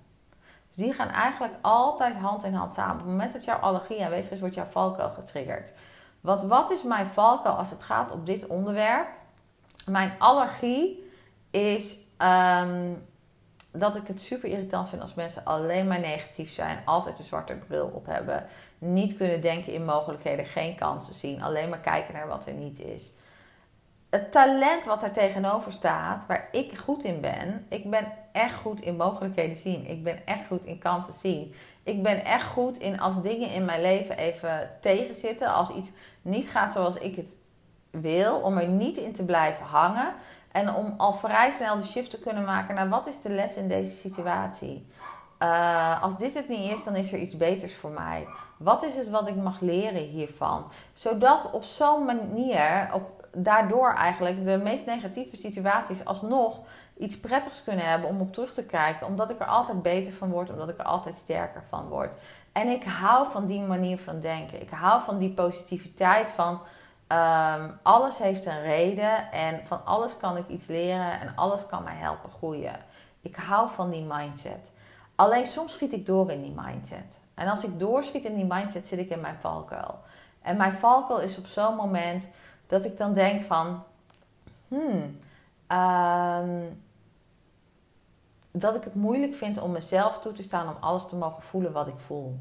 Dus 0.69 0.77
die 0.77 0.93
gaan 0.93 1.09
eigenlijk 1.09 1.53
altijd 1.61 2.17
hand 2.17 2.45
in 2.45 2.55
hand 2.55 2.75
samen. 2.75 2.93
Op 2.93 2.99
het 2.99 3.09
moment 3.09 3.33
dat 3.33 3.45
jouw 3.45 3.59
allergie 3.59 4.05
aanwezig 4.05 4.31
is, 4.31 4.41
wordt 4.41 4.55
jouw 4.55 4.67
valkuil 4.71 5.11
getriggerd. 5.11 5.73
Want 6.21 6.43
wat 6.43 6.71
is 6.71 6.83
mijn 6.83 7.07
valkuil 7.07 7.55
als 7.55 7.71
het 7.71 7.83
gaat 7.83 8.13
op 8.13 8.27
dit 8.27 8.47
onderwerp? 8.47 9.09
Mijn 9.87 10.13
allergie 10.19 11.11
is 11.51 11.99
um, 12.19 13.09
dat 13.73 13.97
ik 13.97 14.07
het 14.07 14.21
super 14.21 14.49
irritant 14.49 14.89
vind 14.89 15.03
als 15.03 15.15
mensen 15.15 15.45
alleen 15.45 15.89
maar 15.89 16.01
negatief 16.01 16.53
zijn, 16.53 16.83
altijd 16.85 17.19
een 17.19 17.25
zwarte 17.25 17.55
bril 17.55 17.91
op 17.95 18.07
hebben, 18.07 18.47
niet 18.79 19.17
kunnen 19.17 19.41
denken 19.41 19.73
in 19.73 19.85
mogelijkheden, 19.85 20.47
geen 20.47 20.75
kansen 20.75 21.15
zien, 21.15 21.43
alleen 21.43 21.69
maar 21.69 21.79
kijken 21.79 22.15
naar 22.15 22.29
wat 22.29 22.47
er 22.47 22.53
niet 22.53 22.79
is. 22.79 23.11
Het 24.11 24.33
talent 24.33 24.85
wat 24.85 25.01
daar 25.01 25.13
tegenover 25.13 25.73
staat, 25.73 26.27
waar 26.27 26.49
ik 26.53 26.79
goed 26.79 27.05
in 27.05 27.21
ben, 27.21 27.67
ik 27.69 27.91
ben 27.91 28.13
echt 28.33 28.55
goed 28.55 28.81
in 28.81 28.97
mogelijkheden 28.97 29.57
zien. 29.57 29.87
Ik 29.87 30.05
ben 30.05 30.27
echt 30.27 30.47
goed 30.47 30.65
in 30.65 30.79
kansen 30.79 31.15
zien. 31.15 31.55
Ik 31.83 32.03
ben 32.03 32.25
echt 32.25 32.47
goed 32.47 32.79
in 32.79 33.01
als 33.01 33.23
dingen 33.23 33.51
in 33.51 33.65
mijn 33.65 33.81
leven 33.81 34.17
even 34.17 34.71
tegenzitten, 34.81 35.53
als 35.53 35.71
iets 35.71 35.91
niet 36.23 36.49
gaat 36.49 36.73
zoals 36.73 36.97
ik 36.97 37.17
het 37.17 37.37
wil, 37.91 38.37
om 38.37 38.59
er 38.59 38.69
niet 38.69 38.97
in 38.97 39.13
te 39.13 39.25
blijven 39.25 39.67
hangen. 39.67 40.15
En 40.53 40.75
om 40.75 40.95
al 40.97 41.13
vrij 41.13 41.51
snel 41.51 41.77
de 41.77 41.83
shift 41.83 42.11
te 42.11 42.21
kunnen 42.21 42.45
maken 42.45 42.75
naar 42.75 42.89
wat 42.89 43.07
is 43.07 43.21
de 43.21 43.29
les 43.31 43.57
in 43.57 43.69
deze 43.69 43.93
situatie. 43.93 44.87
Uh, 45.43 46.03
als 46.03 46.19
dit 46.19 46.35
het 46.35 46.49
niet 46.49 46.73
is, 46.73 46.85
dan 46.85 46.97
is 46.97 47.13
er 47.13 47.19
iets 47.19 47.37
beters 47.37 47.75
voor 47.75 47.91
mij. 47.91 48.27
Wat 48.57 48.83
is 48.83 48.97
het 48.97 49.09
wat 49.11 49.29
ik 49.29 49.37
mag 49.37 49.61
leren 49.61 50.03
hiervan? 50.03 50.65
Zodat 50.95 51.51
op 51.51 51.65
zo'n 51.65 52.05
manier, 52.05 52.91
op, 52.93 53.20
daardoor 53.33 53.95
eigenlijk 53.95 54.45
de 54.45 54.61
meest 54.63 54.87
negatieve 54.87 55.37
situaties 55.37 56.05
alsnog 56.05 56.59
iets 56.99 57.21
prettigs 57.21 57.65
kunnen 57.65 57.89
hebben 57.89 58.09
om 58.09 58.21
op 58.21 58.33
terug 58.33 58.53
te 58.53 58.67
kijken. 58.67 59.07
Omdat 59.07 59.31
ik 59.31 59.41
er 59.41 59.47
altijd 59.47 59.83
beter 59.83 60.13
van 60.13 60.31
word, 60.31 60.51
omdat 60.51 60.69
ik 60.69 60.79
er 60.79 60.85
altijd 60.85 61.15
sterker 61.15 61.63
van 61.69 61.89
word. 61.89 62.15
En 62.53 62.69
ik 62.69 62.85
hou 62.85 63.31
van 63.31 63.47
die 63.47 63.61
manier 63.61 63.99
van 63.99 64.21
denken. 64.21 64.61
Ik 64.61 64.71
hou 64.71 65.03
van 65.03 65.19
die 65.19 65.31
positiviteit 65.33 66.31
van 66.31 66.61
Um, 67.13 67.79
alles 67.83 68.19
heeft 68.19 68.47
een 68.47 68.63
reden 68.63 69.33
en 69.33 69.61
van 69.67 69.85
alles 69.85 70.17
kan 70.17 70.37
ik 70.37 70.49
iets 70.49 70.67
leren 70.67 71.21
en 71.21 71.33
alles 71.35 71.67
kan 71.67 71.83
mij 71.83 71.97
helpen 71.97 72.31
groeien. 72.31 72.77
Ik 73.21 73.37
hou 73.37 73.71
van 73.71 73.91
die 73.91 74.05
mindset. 74.09 74.71
Alleen 75.15 75.47
soms 75.47 75.73
schiet 75.73 75.93
ik 75.93 76.07
door 76.07 76.31
in 76.31 76.43
die 76.43 76.55
mindset. 76.57 77.19
En 77.35 77.49
als 77.49 77.65
ik 77.65 77.79
doorschiet 77.79 78.25
in 78.25 78.35
die 78.35 78.45
mindset, 78.45 78.87
zit 78.87 78.99
ik 78.99 79.11
in 79.11 79.21
mijn 79.21 79.37
valkuil. 79.41 79.99
En 80.43 80.57
mijn 80.57 80.73
valkuil 80.73 81.21
is 81.21 81.39
op 81.39 81.47
zo'n 81.47 81.75
moment 81.75 82.29
dat 82.71 82.85
ik 82.85 82.97
dan 82.97 83.15
denk 83.15 83.43
van, 83.43 83.83
hmm, 84.69 85.19
um, 85.79 86.83
dat 88.51 88.75
ik 88.75 88.85
het 88.85 88.95
moeilijk 88.95 89.35
vind 89.35 89.61
om 89.61 89.71
mezelf 89.71 90.19
toe 90.19 90.33
te 90.33 90.43
staan 90.43 90.69
om 90.69 90.77
alles 90.81 91.07
te 91.07 91.17
mogen 91.17 91.43
voelen 91.43 91.73
wat 91.73 91.87
ik 91.87 91.99
voel. 91.99 92.39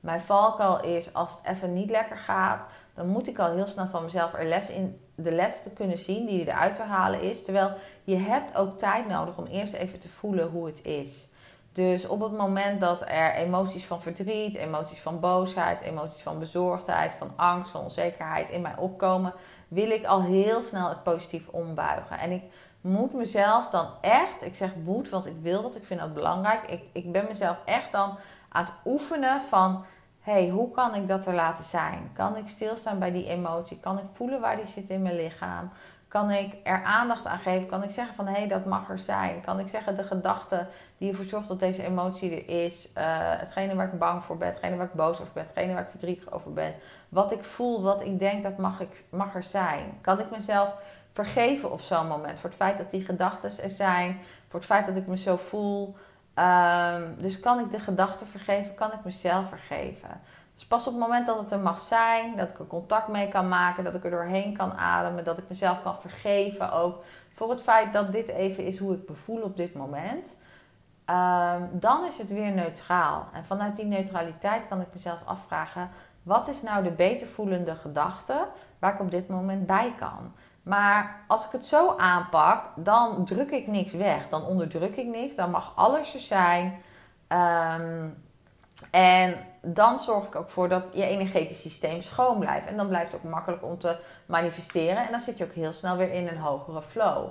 Mijn 0.00 0.20
valkuil 0.20 0.82
is 0.82 1.14
als 1.14 1.30
het 1.30 1.56
even 1.56 1.72
niet 1.72 1.90
lekker 1.90 2.16
gaat, 2.16 2.60
dan 2.94 3.06
moet 3.06 3.28
ik 3.28 3.38
al 3.38 3.50
heel 3.50 3.66
snel 3.66 3.86
van 3.86 4.02
mezelf 4.02 4.34
er 4.34 4.44
les 4.44 4.70
in, 4.70 5.00
de 5.14 5.32
les 5.32 5.62
te 5.62 5.72
kunnen 5.72 5.98
zien 5.98 6.26
die 6.26 6.40
eruit 6.40 6.74
te 6.74 6.82
halen 6.82 7.20
is. 7.20 7.44
Terwijl 7.44 7.72
je 8.04 8.16
hebt 8.16 8.56
ook 8.56 8.78
tijd 8.78 9.08
nodig 9.08 9.36
om 9.36 9.46
eerst 9.46 9.72
even 9.72 9.98
te 9.98 10.08
voelen 10.08 10.48
hoe 10.48 10.66
het 10.66 10.84
is. 10.84 11.30
Dus 11.72 12.06
op 12.06 12.20
het 12.20 12.32
moment 12.32 12.80
dat 12.80 13.00
er 13.00 13.34
emoties 13.34 13.84
van 13.84 14.02
verdriet, 14.02 14.54
emoties 14.54 15.00
van 15.00 15.20
boosheid, 15.20 15.80
emoties 15.80 16.22
van 16.22 16.38
bezorgdheid, 16.38 17.12
van 17.18 17.32
angst, 17.36 17.70
van 17.70 17.80
onzekerheid 17.82 18.50
in 18.50 18.60
mij 18.60 18.76
opkomen, 18.76 19.34
wil 19.72 19.90
ik 19.90 20.04
al 20.04 20.22
heel 20.22 20.62
snel 20.62 20.88
het 20.88 21.02
positief 21.02 21.48
ombuigen. 21.48 22.18
En 22.18 22.30
ik 22.30 22.42
moet 22.80 23.12
mezelf 23.12 23.68
dan 23.68 23.86
echt, 24.00 24.42
ik 24.42 24.54
zeg 24.54 24.70
moet, 24.84 25.08
want 25.08 25.26
ik 25.26 25.36
wil 25.40 25.62
dat, 25.62 25.76
ik 25.76 25.84
vind 25.84 26.00
dat 26.00 26.14
belangrijk. 26.14 26.62
Ik, 26.62 26.82
ik 26.92 27.12
ben 27.12 27.24
mezelf 27.28 27.56
echt 27.64 27.92
dan 27.92 28.16
aan 28.48 28.64
het 28.64 28.72
oefenen 28.84 29.40
van 29.40 29.84
hey, 30.20 30.48
hoe 30.48 30.70
kan 30.70 30.94
ik 30.94 31.08
dat 31.08 31.26
er 31.26 31.34
laten 31.34 31.64
zijn? 31.64 32.10
Kan 32.12 32.36
ik 32.36 32.48
stilstaan 32.48 32.98
bij 32.98 33.12
die 33.12 33.26
emotie? 33.26 33.80
Kan 33.80 33.98
ik 33.98 34.04
voelen 34.12 34.40
waar 34.40 34.56
die 34.56 34.66
zit 34.66 34.88
in 34.88 35.02
mijn 35.02 35.16
lichaam? 35.16 35.70
Kan 36.12 36.30
ik 36.30 36.54
er 36.62 36.82
aandacht 36.82 37.26
aan 37.26 37.38
geven? 37.38 37.68
Kan 37.68 37.82
ik 37.82 37.90
zeggen 37.90 38.14
van 38.14 38.26
hé, 38.26 38.32
hey, 38.32 38.48
dat 38.48 38.64
mag 38.64 38.90
er 38.90 38.98
zijn? 38.98 39.40
Kan 39.40 39.58
ik 39.58 39.68
zeggen 39.68 39.96
de 39.96 40.02
gedachte 40.02 40.66
die 40.98 41.10
ervoor 41.10 41.24
zorgt 41.24 41.48
dat 41.48 41.60
deze 41.60 41.84
emotie 41.84 42.30
er 42.30 42.64
is, 42.64 42.88
uh, 42.88 43.02
hetgene 43.38 43.74
waar 43.74 43.92
ik 43.92 43.98
bang 43.98 44.24
voor 44.24 44.36
ben, 44.36 44.48
hetgene 44.48 44.76
waar 44.76 44.86
ik 44.86 44.92
boos 44.92 45.20
over 45.20 45.32
ben, 45.32 45.46
hetgene 45.46 45.72
waar 45.72 45.82
ik 45.82 45.90
verdrietig 45.90 46.32
over 46.32 46.52
ben, 46.52 46.74
wat 47.08 47.32
ik 47.32 47.44
voel, 47.44 47.82
wat 47.82 48.00
ik 48.00 48.18
denk, 48.18 48.42
dat 48.42 48.58
mag, 48.58 48.80
ik, 48.80 49.04
mag 49.10 49.34
er 49.34 49.42
zijn? 49.42 49.98
Kan 50.00 50.20
ik 50.20 50.30
mezelf 50.30 50.76
vergeven 51.12 51.72
op 51.72 51.80
zo'n 51.80 52.06
moment 52.06 52.38
voor 52.38 52.50
het 52.50 52.58
feit 52.58 52.78
dat 52.78 52.90
die 52.90 53.04
gedachten 53.04 53.62
er 53.62 53.70
zijn, 53.70 54.20
voor 54.48 54.60
het 54.60 54.68
feit 54.68 54.86
dat 54.86 54.96
ik 54.96 55.06
me 55.06 55.16
zo 55.16 55.36
voel? 55.36 55.96
Um, 56.34 57.16
dus 57.18 57.40
kan 57.40 57.58
ik 57.58 57.70
de 57.70 57.80
gedachten 57.80 58.26
vergeven, 58.26 58.74
kan 58.74 58.92
ik 58.92 59.04
mezelf 59.04 59.48
vergeven. 59.48 60.20
Dus 60.54 60.66
pas 60.66 60.86
op 60.86 60.92
het 60.92 61.02
moment 61.02 61.26
dat 61.26 61.38
het 61.38 61.50
er 61.50 61.58
mag 61.58 61.80
zijn, 61.80 62.36
dat 62.36 62.50
ik 62.50 62.58
er 62.58 62.66
contact 62.66 63.08
mee 63.08 63.28
kan 63.28 63.48
maken, 63.48 63.84
dat 63.84 63.94
ik 63.94 64.04
er 64.04 64.10
doorheen 64.10 64.56
kan 64.56 64.72
ademen, 64.72 65.24
dat 65.24 65.38
ik 65.38 65.48
mezelf 65.48 65.82
kan 65.82 66.00
vergeven 66.00 66.72
ook 66.72 67.04
voor 67.34 67.50
het 67.50 67.62
feit 67.62 67.92
dat 67.92 68.12
dit 68.12 68.28
even 68.28 68.64
is 68.64 68.78
hoe 68.78 68.94
ik 68.94 69.08
me 69.08 69.14
voel 69.14 69.42
op 69.42 69.56
dit 69.56 69.74
moment. 69.74 70.36
Um, 71.06 71.68
dan 71.72 72.04
is 72.04 72.18
het 72.18 72.30
weer 72.30 72.50
neutraal. 72.50 73.28
En 73.32 73.44
vanuit 73.44 73.76
die 73.76 73.84
neutraliteit 73.84 74.62
kan 74.68 74.80
ik 74.80 74.86
mezelf 74.92 75.18
afvragen: 75.24 75.90
wat 76.22 76.48
is 76.48 76.62
nou 76.62 76.82
de 76.82 76.90
beter 76.90 77.26
voelende 77.26 77.74
gedachte 77.74 78.48
waar 78.78 78.94
ik 78.94 79.00
op 79.00 79.10
dit 79.10 79.28
moment 79.28 79.66
bij 79.66 79.94
kan? 79.98 80.32
Maar 80.62 81.24
als 81.26 81.46
ik 81.46 81.52
het 81.52 81.66
zo 81.66 81.96
aanpak, 81.96 82.64
dan 82.76 83.24
druk 83.24 83.50
ik 83.50 83.66
niks 83.66 83.92
weg. 83.92 84.28
Dan 84.28 84.44
onderdruk 84.44 84.96
ik 84.96 85.06
niks. 85.06 85.34
Dan 85.34 85.50
mag 85.50 85.72
alles 85.76 86.14
er 86.14 86.20
zijn. 86.20 86.80
Um, 87.28 88.21
en 88.90 89.34
dan 89.60 89.98
zorg 89.98 90.26
ik 90.26 90.36
ook 90.36 90.50
voor 90.50 90.68
dat 90.68 90.82
je 90.92 91.04
energetisch 91.04 91.60
systeem 91.60 92.02
schoon 92.02 92.38
blijft. 92.38 92.66
En 92.66 92.76
dan 92.76 92.88
blijft 92.88 93.12
het 93.12 93.20
ook 93.24 93.30
makkelijk 93.30 93.64
om 93.64 93.78
te 93.78 93.98
manifesteren. 94.26 95.04
En 95.04 95.10
dan 95.10 95.20
zit 95.20 95.38
je 95.38 95.44
ook 95.44 95.52
heel 95.52 95.72
snel 95.72 95.96
weer 95.96 96.12
in 96.12 96.28
een 96.28 96.38
hogere 96.38 96.82
flow. 96.82 97.28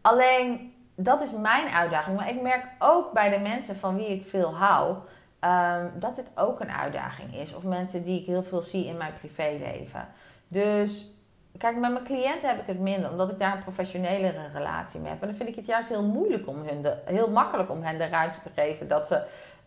Alleen, 0.00 0.74
dat 0.94 1.22
is 1.22 1.30
mijn 1.32 1.68
uitdaging. 1.68 2.16
Maar 2.16 2.28
ik 2.28 2.42
merk 2.42 2.64
ook 2.78 3.12
bij 3.12 3.30
de 3.30 3.38
mensen 3.38 3.76
van 3.76 3.96
wie 3.96 4.08
ik 4.08 4.28
veel 4.28 4.54
hou... 4.54 4.96
Um, 5.44 5.92
dat 5.98 6.16
dit 6.16 6.30
ook 6.34 6.60
een 6.60 6.70
uitdaging 6.70 7.34
is. 7.34 7.54
Of 7.54 7.62
mensen 7.62 8.04
die 8.04 8.20
ik 8.20 8.26
heel 8.26 8.42
veel 8.42 8.62
zie 8.62 8.86
in 8.86 8.96
mijn 8.96 9.12
privéleven. 9.20 10.08
Dus 10.48 11.18
Kijk, 11.58 11.76
met 11.76 11.92
mijn 11.92 12.04
cliënten 12.04 12.48
heb 12.48 12.60
ik 12.60 12.66
het 12.66 12.78
minder, 12.78 13.10
omdat 13.10 13.30
ik 13.30 13.38
daar 13.38 13.56
een 13.56 13.62
professionelere 13.62 14.48
relatie 14.52 15.00
mee 15.00 15.10
heb. 15.10 15.20
En 15.20 15.28
dan 15.28 15.36
vind 15.36 15.48
ik 15.48 15.54
het 15.54 15.66
juist 15.66 15.88
heel 15.88 16.02
moeilijk 16.04 16.48
om 16.48 16.56
hun, 16.66 16.82
de, 16.82 16.96
heel 17.04 17.30
makkelijk 17.30 17.70
om 17.70 17.82
hen 17.82 17.98
de 17.98 18.06
ruimte 18.06 18.40
te 18.42 18.50
geven, 18.54 18.88
dat 18.88 19.06
ze, 19.06 19.22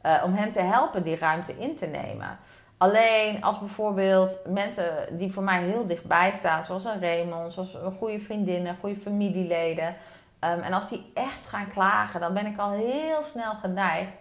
uh, 0.05 0.22
om 0.25 0.34
hen 0.34 0.51
te 0.51 0.60
helpen 0.60 1.03
die 1.03 1.17
ruimte 1.17 1.58
in 1.58 1.75
te 1.75 1.86
nemen. 1.86 2.39
Alleen 2.77 3.43
als 3.43 3.60
bijvoorbeeld 3.60 4.39
mensen 4.48 5.17
die 5.17 5.31
voor 5.31 5.43
mij 5.43 5.63
heel 5.63 5.86
dichtbij 5.86 6.31
staan, 6.31 6.63
zoals 6.63 6.86
een 6.86 7.01
Raymond, 7.01 7.53
zoals 7.53 7.74
een 7.74 7.91
goede 7.91 8.20
vriendinnen, 8.20 8.77
goede 8.79 9.00
familieleden. 9.00 9.88
Um, 9.88 10.60
en 10.60 10.74
als 10.74 10.89
die 10.89 11.12
echt 11.13 11.48
gaan 11.48 11.70
klagen, 11.70 12.20
dan 12.20 12.34
ben 12.34 12.46
ik 12.46 12.58
al 12.58 12.72
heel 12.72 13.24
snel 13.24 13.53
geneigd 13.53 14.12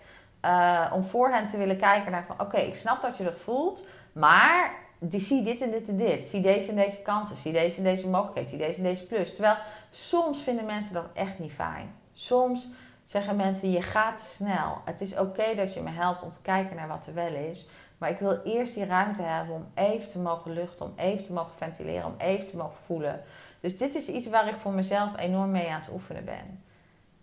uh, 0.44 0.92
om 0.94 1.04
voor 1.04 1.30
hen 1.30 1.48
te 1.48 1.56
willen 1.56 1.76
kijken 1.76 2.12
naar 2.12 2.24
van 2.26 2.40
oké, 2.40 2.56
ik 2.56 2.76
snap 2.76 3.02
dat 3.02 3.16
je 3.16 3.24
dat 3.24 3.36
voelt, 3.36 3.86
maar 4.12 4.70
die, 4.98 5.20
zie 5.20 5.42
dit 5.42 5.60
en 5.60 5.70
dit 5.70 5.88
en 5.88 5.96
dit. 5.96 6.26
Zie 6.26 6.40
deze 6.40 6.70
en 6.70 6.76
deze 6.76 7.02
kansen. 7.02 7.36
Zie 7.36 7.52
deze 7.52 7.76
en 7.76 7.84
deze 7.84 8.08
mogelijkheden. 8.08 8.50
Zie 8.50 8.58
deze 8.58 8.78
en 8.78 8.84
deze 8.84 9.06
plus. 9.06 9.34
Terwijl 9.34 9.56
soms 9.90 10.42
vinden 10.42 10.64
mensen 10.64 10.94
dat 10.94 11.06
echt 11.12 11.38
niet 11.38 11.52
fijn. 11.52 11.94
Soms 12.12 12.68
zeggen 13.10 13.36
mensen: 13.36 13.70
je 13.70 13.82
gaat 13.82 14.20
snel. 14.20 14.80
Het 14.84 15.00
is 15.00 15.16
oké 15.16 15.54
dat 15.54 15.74
je 15.74 15.80
me 15.80 15.90
helpt 15.90 16.22
om 16.22 16.30
te 16.30 16.42
kijken 16.42 16.76
naar 16.76 16.88
wat 16.88 17.06
er 17.06 17.14
wel 17.14 17.34
is. 17.34 17.66
Maar 17.98 18.10
ik 18.10 18.18
wil 18.18 18.40
eerst 18.44 18.74
die 18.74 18.84
ruimte 18.84 19.22
hebben 19.22 19.54
om 19.54 19.66
even 19.74 20.08
te 20.08 20.18
mogen 20.18 20.52
luchten, 20.52 20.86
om 20.86 20.92
even 20.96 21.24
te 21.24 21.32
mogen 21.32 21.52
ventileren, 21.56 22.06
om 22.06 22.14
even 22.18 22.46
te 22.46 22.56
mogen 22.56 22.82
voelen. 22.84 23.22
Dus 23.60 23.76
dit 23.76 23.94
is 23.94 24.08
iets 24.08 24.28
waar 24.28 24.48
ik 24.48 24.54
voor 24.54 24.72
mezelf 24.72 25.16
enorm 25.16 25.50
mee 25.50 25.70
aan 25.70 25.80
het 25.80 25.90
oefenen 25.92 26.24
ben. 26.24 26.62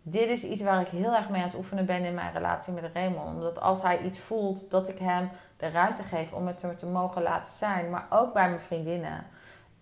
Dit 0.02 0.28
is 0.28 0.44
iets 0.44 0.62
waar 0.62 0.82
ik 0.82 0.88
heel 0.88 1.16
erg 1.16 1.30
mee 1.30 1.42
aan 1.42 1.48
het 1.48 1.58
oefenen 1.58 1.86
ben 1.86 2.04
in 2.04 2.14
mijn 2.14 2.34
relatie 2.34 2.74
met 2.74 2.90
Raymond. 2.94 3.36
Omdat 3.36 3.60
als 3.60 3.82
hij 3.82 4.00
iets 4.00 4.20
voelt, 4.20 4.72
dat 4.72 4.90
ik 4.90 5.00
hem 5.00 5.30
de 5.58 5.70
ruimte 5.70 6.04
geef 6.04 6.32
om 6.32 6.48
het 6.48 6.64
te 6.78 6.86
mogen 6.86 7.22
laten 7.22 7.54
zijn. 7.54 7.90
Maar 7.90 8.06
ook 8.10 8.34
bij 8.34 8.50
mijn 8.50 8.62
vriendinnen. 8.62 9.26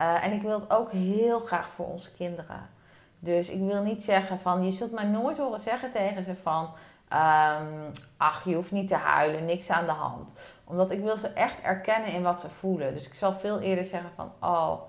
Uh, 0.01 0.23
en 0.23 0.31
ik 0.31 0.41
wil 0.41 0.59
het 0.59 0.69
ook 0.69 0.91
heel 0.91 1.39
graag 1.39 1.67
voor 1.67 1.85
onze 1.85 2.11
kinderen. 2.11 2.69
Dus 3.25 3.49
ik 3.49 3.59
wil 3.59 3.81
niet 3.81 4.03
zeggen 4.03 4.39
van, 4.39 4.65
je 4.65 4.71
zult 4.71 4.91
mij 4.91 5.05
nooit 5.05 5.37
horen 5.37 5.59
zeggen 5.59 5.91
tegen 5.91 6.23
ze 6.23 6.35
van, 6.43 6.63
um, 7.13 7.91
ach 8.17 8.45
je 8.45 8.55
hoeft 8.55 8.71
niet 8.71 8.87
te 8.87 8.95
huilen, 8.95 9.45
niks 9.45 9.69
aan 9.69 9.85
de 9.85 9.91
hand. 9.91 10.33
Omdat 10.63 10.91
ik 10.91 11.01
wil 11.01 11.17
ze 11.17 11.27
echt 11.27 11.61
erkennen 11.61 12.11
in 12.11 12.23
wat 12.23 12.41
ze 12.41 12.49
voelen. 12.49 12.93
Dus 12.93 13.07
ik 13.07 13.13
zal 13.13 13.33
veel 13.33 13.59
eerder 13.59 13.83
zeggen 13.83 14.09
van, 14.15 14.31
oh, 14.39 14.81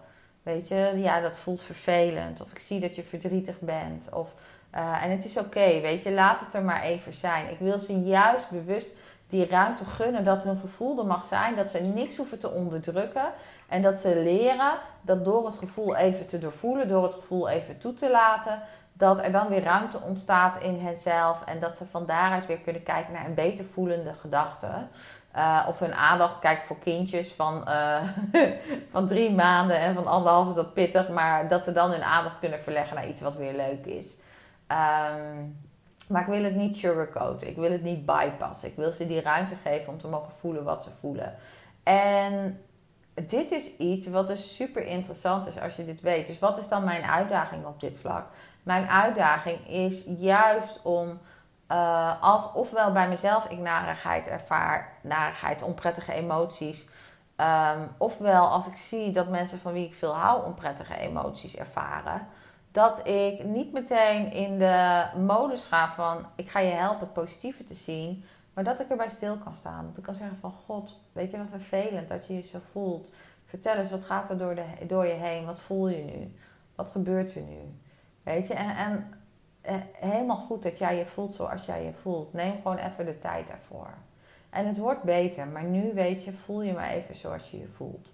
weet 0.43 0.69
je, 0.69 0.93
ja 0.97 1.21
dat 1.21 1.39
voelt 1.39 1.63
vervelend. 1.63 2.41
Of 2.41 2.51
ik 2.51 2.59
zie 2.59 2.81
dat 2.81 2.97
je 2.97 3.03
verdrietig 3.03 3.61
bent. 3.61 4.09
Of, 4.13 4.29
uh, 4.75 5.05
en 5.05 5.11
het 5.11 5.25
is 5.25 5.39
oké, 5.39 5.81
weet 5.81 6.03
je, 6.03 6.13
laat 6.13 6.41
het 6.41 6.55
er 6.55 6.63
maar 6.63 6.83
even 6.83 7.15
zijn. 7.15 7.51
Ik 7.51 7.59
wil 7.59 7.79
ze 7.79 8.01
juist 8.01 8.51
bewust 8.51 8.89
die 9.29 9.47
ruimte 9.47 9.85
gunnen 9.85 10.25
dat 10.25 10.43
hun 10.43 10.59
gevoel 10.59 10.99
er 10.99 11.07
mag 11.07 11.25
zijn, 11.25 11.57
dat 11.57 11.71
ze 11.71 11.79
niks 11.79 12.17
hoeven 12.17 12.39
te 12.39 12.51
onderdrukken 12.51 13.33
en 13.69 13.83
dat 13.83 14.01
ze 14.01 14.23
leren 14.23 14.73
dat 15.01 15.25
door 15.25 15.47
het 15.47 15.57
gevoel 15.57 15.97
even 15.97 16.27
te 16.27 16.39
doorvoelen, 16.39 16.89
door 16.89 17.03
het 17.03 17.15
gevoel 17.15 17.49
even 17.49 17.79
toe 17.79 17.95
te 17.95 18.11
laten, 18.11 18.63
dat 18.93 19.19
er 19.19 19.33
dan 19.33 19.49
weer 19.49 19.63
ruimte 19.63 20.01
ontstaat 20.01 20.63
in 20.63 20.79
henzelf 20.79 21.45
en 21.45 21.61
dat 21.61 21.77
ze 21.77 21.87
van 21.87 22.07
daaruit 22.07 22.47
weer 22.47 22.59
kunnen 22.59 22.83
kijken 22.83 23.13
naar 23.13 23.25
een 23.25 23.35
beter 23.35 23.65
voelende 23.65 24.15
gedachte. 24.21 24.67
Uh, 25.37 25.67
of 25.69 25.79
hun 25.79 25.95
aandacht, 25.95 26.39
kijk 26.39 26.63
voor 26.67 26.79
kindjes 26.79 27.33
van, 27.33 27.65
uh, 27.69 28.03
van 28.93 29.09
drie 29.09 29.35
maanden 29.35 29.79
en 29.79 29.95
van 29.95 30.07
anderhalf 30.07 30.49
is 30.49 30.55
dat 30.55 30.75
pittig, 30.75 31.09
maar 31.09 31.49
dat 31.49 31.65
ze 31.65 31.73
dan 31.73 31.91
hun 31.91 32.03
aandacht 32.03 32.39
kunnen 32.39 32.61
verleggen 32.63 32.97
naar 32.97 33.09
iets 33.09 33.21
wat 33.21 33.37
weer 33.37 33.55
leuk 33.55 33.87
is. 33.87 34.15
Um, 34.69 35.66
maar 36.09 36.21
ik 36.21 36.27
wil 36.27 36.43
het 36.43 36.55
niet 36.55 36.77
sugarcoaten. 36.77 37.49
Ik 37.49 37.57
wil 37.57 37.71
het 37.71 37.83
niet 37.83 38.07
bypassen. 38.07 38.69
Ik 38.69 38.77
wil 38.77 38.93
ze 38.93 39.07
die 39.07 39.21
ruimte 39.21 39.55
geven 39.65 39.93
om 39.93 39.99
te 39.99 40.09
mogen 40.09 40.33
voelen 40.33 40.65
wat 40.65 40.83
ze 40.83 40.91
voelen. 41.01 41.35
En 41.83 42.61
dit 43.15 43.51
is 43.51 43.77
iets 43.77 44.07
wat 44.07 44.27
dus 44.27 44.55
super 44.55 44.87
interessant 44.87 45.47
is 45.47 45.61
als 45.61 45.77
je 45.77 45.85
dit 45.85 46.01
weet. 46.01 46.27
Dus 46.27 46.39
wat 46.39 46.59
is 46.59 46.69
dan 46.69 46.85
mijn 46.85 47.03
uitdaging 47.03 47.67
op 47.67 47.81
dit 47.81 47.99
vlak? 47.99 48.27
Mijn 48.63 48.89
uitdaging 48.89 49.69
is 49.69 50.05
juist 50.19 50.83
om, 50.83 51.19
uh, 51.73 52.23
als 52.23 52.53
ofwel 52.53 52.93
bij 52.93 53.09
mezelf 53.09 53.45
ik 53.45 53.59
narigheid 53.59 54.27
ervaar, 54.27 54.93
narigheid, 55.03 55.63
onprettige 55.63 56.13
emoties. 56.13 56.87
Um, 57.37 57.89
ofwel 57.99 58.47
als 58.47 58.67
ik 58.67 58.77
zie 58.77 59.11
dat 59.11 59.29
mensen 59.29 59.59
van 59.59 59.73
wie 59.73 59.87
ik 59.87 59.95
veel 59.95 60.15
hou 60.15 60.45
onprettige 60.45 60.97
emoties 60.97 61.57
ervaren 61.57 62.27
dat 62.77 63.07
ik 63.07 63.45
niet 63.45 63.73
meteen 63.73 64.33
in 64.33 64.59
de 64.59 65.07
modus 65.27 65.65
ga 65.65 65.91
van 65.91 66.27
ik 66.35 66.49
ga 66.49 66.59
je 66.59 66.73
helpen 66.73 67.13
positieve 67.13 67.65
te 67.65 67.75
zien, 67.75 68.25
maar 68.55 68.65
dat 68.65 68.81
ik 68.81 68.89
erbij 68.89 69.09
stil 69.09 69.37
kan 69.37 69.55
staan. 69.55 69.87
Dat 69.87 69.97
ik 69.97 70.03
kan 70.03 70.15
zeggen 70.15 70.37
van 70.37 70.53
God, 70.67 71.01
weet 71.13 71.31
je 71.31 71.37
wat 71.37 71.47
vervelend 71.51 72.09
dat 72.09 72.27
je 72.27 72.35
je 72.35 72.43
zo 72.43 72.59
voelt. 72.73 73.13
Vertel 73.45 73.75
eens, 73.75 73.91
wat 73.91 74.05
gaat 74.05 74.31
er 74.31 74.39
door, 74.39 74.55
de, 74.55 74.65
door 74.87 75.07
je 75.07 75.13
heen? 75.13 75.45
Wat 75.45 75.61
voel 75.61 75.89
je 75.89 76.03
nu? 76.03 76.35
Wat 76.75 76.91
gebeurt 76.91 77.35
er 77.35 77.43
nu? 77.43 77.79
Weet 78.23 78.47
je, 78.47 78.55
en, 78.55 78.77
en 78.77 79.13
eh, 79.61 79.75
helemaal 79.93 80.37
goed 80.37 80.63
dat 80.63 80.79
jij 80.79 80.97
je 80.97 81.07
voelt 81.07 81.35
zoals 81.35 81.67
jij 81.67 81.85
je 81.85 81.93
voelt. 81.93 82.33
Neem 82.33 82.57
gewoon 82.57 82.79
even 82.79 83.05
de 83.05 83.19
tijd 83.19 83.47
daarvoor. 83.47 83.89
En 84.51 84.67
het 84.67 84.79
wordt 84.79 85.03
beter, 85.03 85.47
maar 85.47 85.65
nu 85.65 85.95
weet 85.95 86.25
je, 86.25 86.33
voel 86.33 86.63
je 86.63 86.73
maar 86.73 86.91
even 86.91 87.17
zoals 87.17 87.51
je 87.51 87.59
je 87.59 87.69
voelt. 87.69 88.11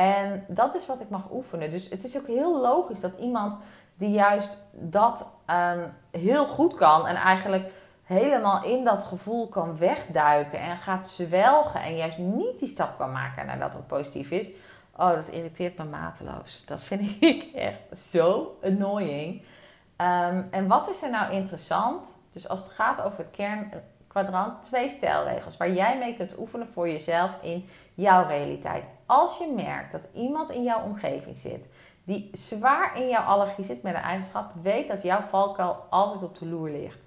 En 0.00 0.44
dat 0.48 0.74
is 0.74 0.86
wat 0.86 1.00
ik 1.00 1.08
mag 1.08 1.30
oefenen. 1.32 1.70
Dus 1.70 1.88
het 1.88 2.04
is 2.04 2.18
ook 2.18 2.26
heel 2.26 2.60
logisch 2.60 3.00
dat 3.00 3.18
iemand 3.18 3.54
die 4.00 4.10
juist 4.10 4.56
dat 4.72 5.26
um, 5.46 5.92
heel 6.10 6.44
goed 6.44 6.74
kan 6.74 7.06
en 7.06 7.16
eigenlijk 7.16 7.70
helemaal 8.04 8.64
in 8.64 8.84
dat 8.84 9.02
gevoel 9.02 9.48
kan 9.48 9.78
wegduiken 9.78 10.58
en 10.58 10.76
gaat 10.76 11.08
zwelgen 11.08 11.82
en 11.82 11.96
juist 11.96 12.18
niet 12.18 12.58
die 12.58 12.68
stap 12.68 12.98
kan 12.98 13.12
maken 13.12 13.46
naar 13.46 13.58
dat 13.58 13.74
wat 13.74 13.86
positief 13.86 14.30
is. 14.30 14.46
Oh, 14.96 15.14
dat 15.14 15.28
irriteert 15.28 15.78
me 15.78 15.84
mateloos. 15.84 16.62
Dat 16.66 16.82
vind 16.82 17.16
ik 17.22 17.54
echt 17.54 17.98
zo 17.98 18.58
annoying. 18.62 19.42
Um, 19.96 20.48
en 20.50 20.66
wat 20.66 20.88
is 20.88 21.02
er 21.02 21.10
nou 21.10 21.32
interessant? 21.32 22.08
Dus 22.32 22.48
als 22.48 22.62
het 22.62 22.72
gaat 22.72 23.02
over 23.02 23.24
kernkwadrant, 23.24 24.62
twee 24.62 24.90
stelregels 24.90 25.56
waar 25.56 25.72
jij 25.72 25.98
mee 25.98 26.16
kunt 26.16 26.38
oefenen 26.38 26.68
voor 26.68 26.88
jezelf 26.88 27.30
in 27.42 27.68
jouw 27.94 28.26
realiteit. 28.26 28.84
Als 29.06 29.38
je 29.38 29.52
merkt 29.56 29.92
dat 29.92 30.06
iemand 30.14 30.50
in 30.50 30.62
jouw 30.62 30.82
omgeving 30.82 31.38
zit 31.38 31.66
die 32.04 32.30
zwaar 32.32 32.96
in 32.96 33.08
jouw 33.08 33.22
allergie 33.22 33.64
zit 33.64 33.82
met 33.82 33.94
een 33.94 34.00
eigenschap, 34.00 34.52
weet 34.62 34.88
dat 34.88 35.02
jouw 35.02 35.20
valkuil 35.20 35.86
altijd 35.90 36.22
op 36.22 36.38
de 36.38 36.46
loer 36.46 36.70
ligt. 36.70 37.06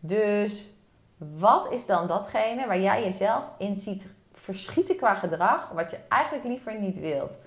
Dus 0.00 0.70
wat 1.16 1.72
is 1.72 1.86
dan 1.86 2.06
datgene 2.06 2.66
waar 2.66 2.80
jij 2.80 3.04
jezelf 3.04 3.44
in 3.58 3.76
ziet 3.76 4.06
verschieten 4.32 4.96
qua 4.96 5.14
gedrag, 5.14 5.70
wat 5.74 5.90
je 5.90 5.98
eigenlijk 6.08 6.44
liever 6.44 6.80
niet 6.80 7.00
wilt? 7.00 7.38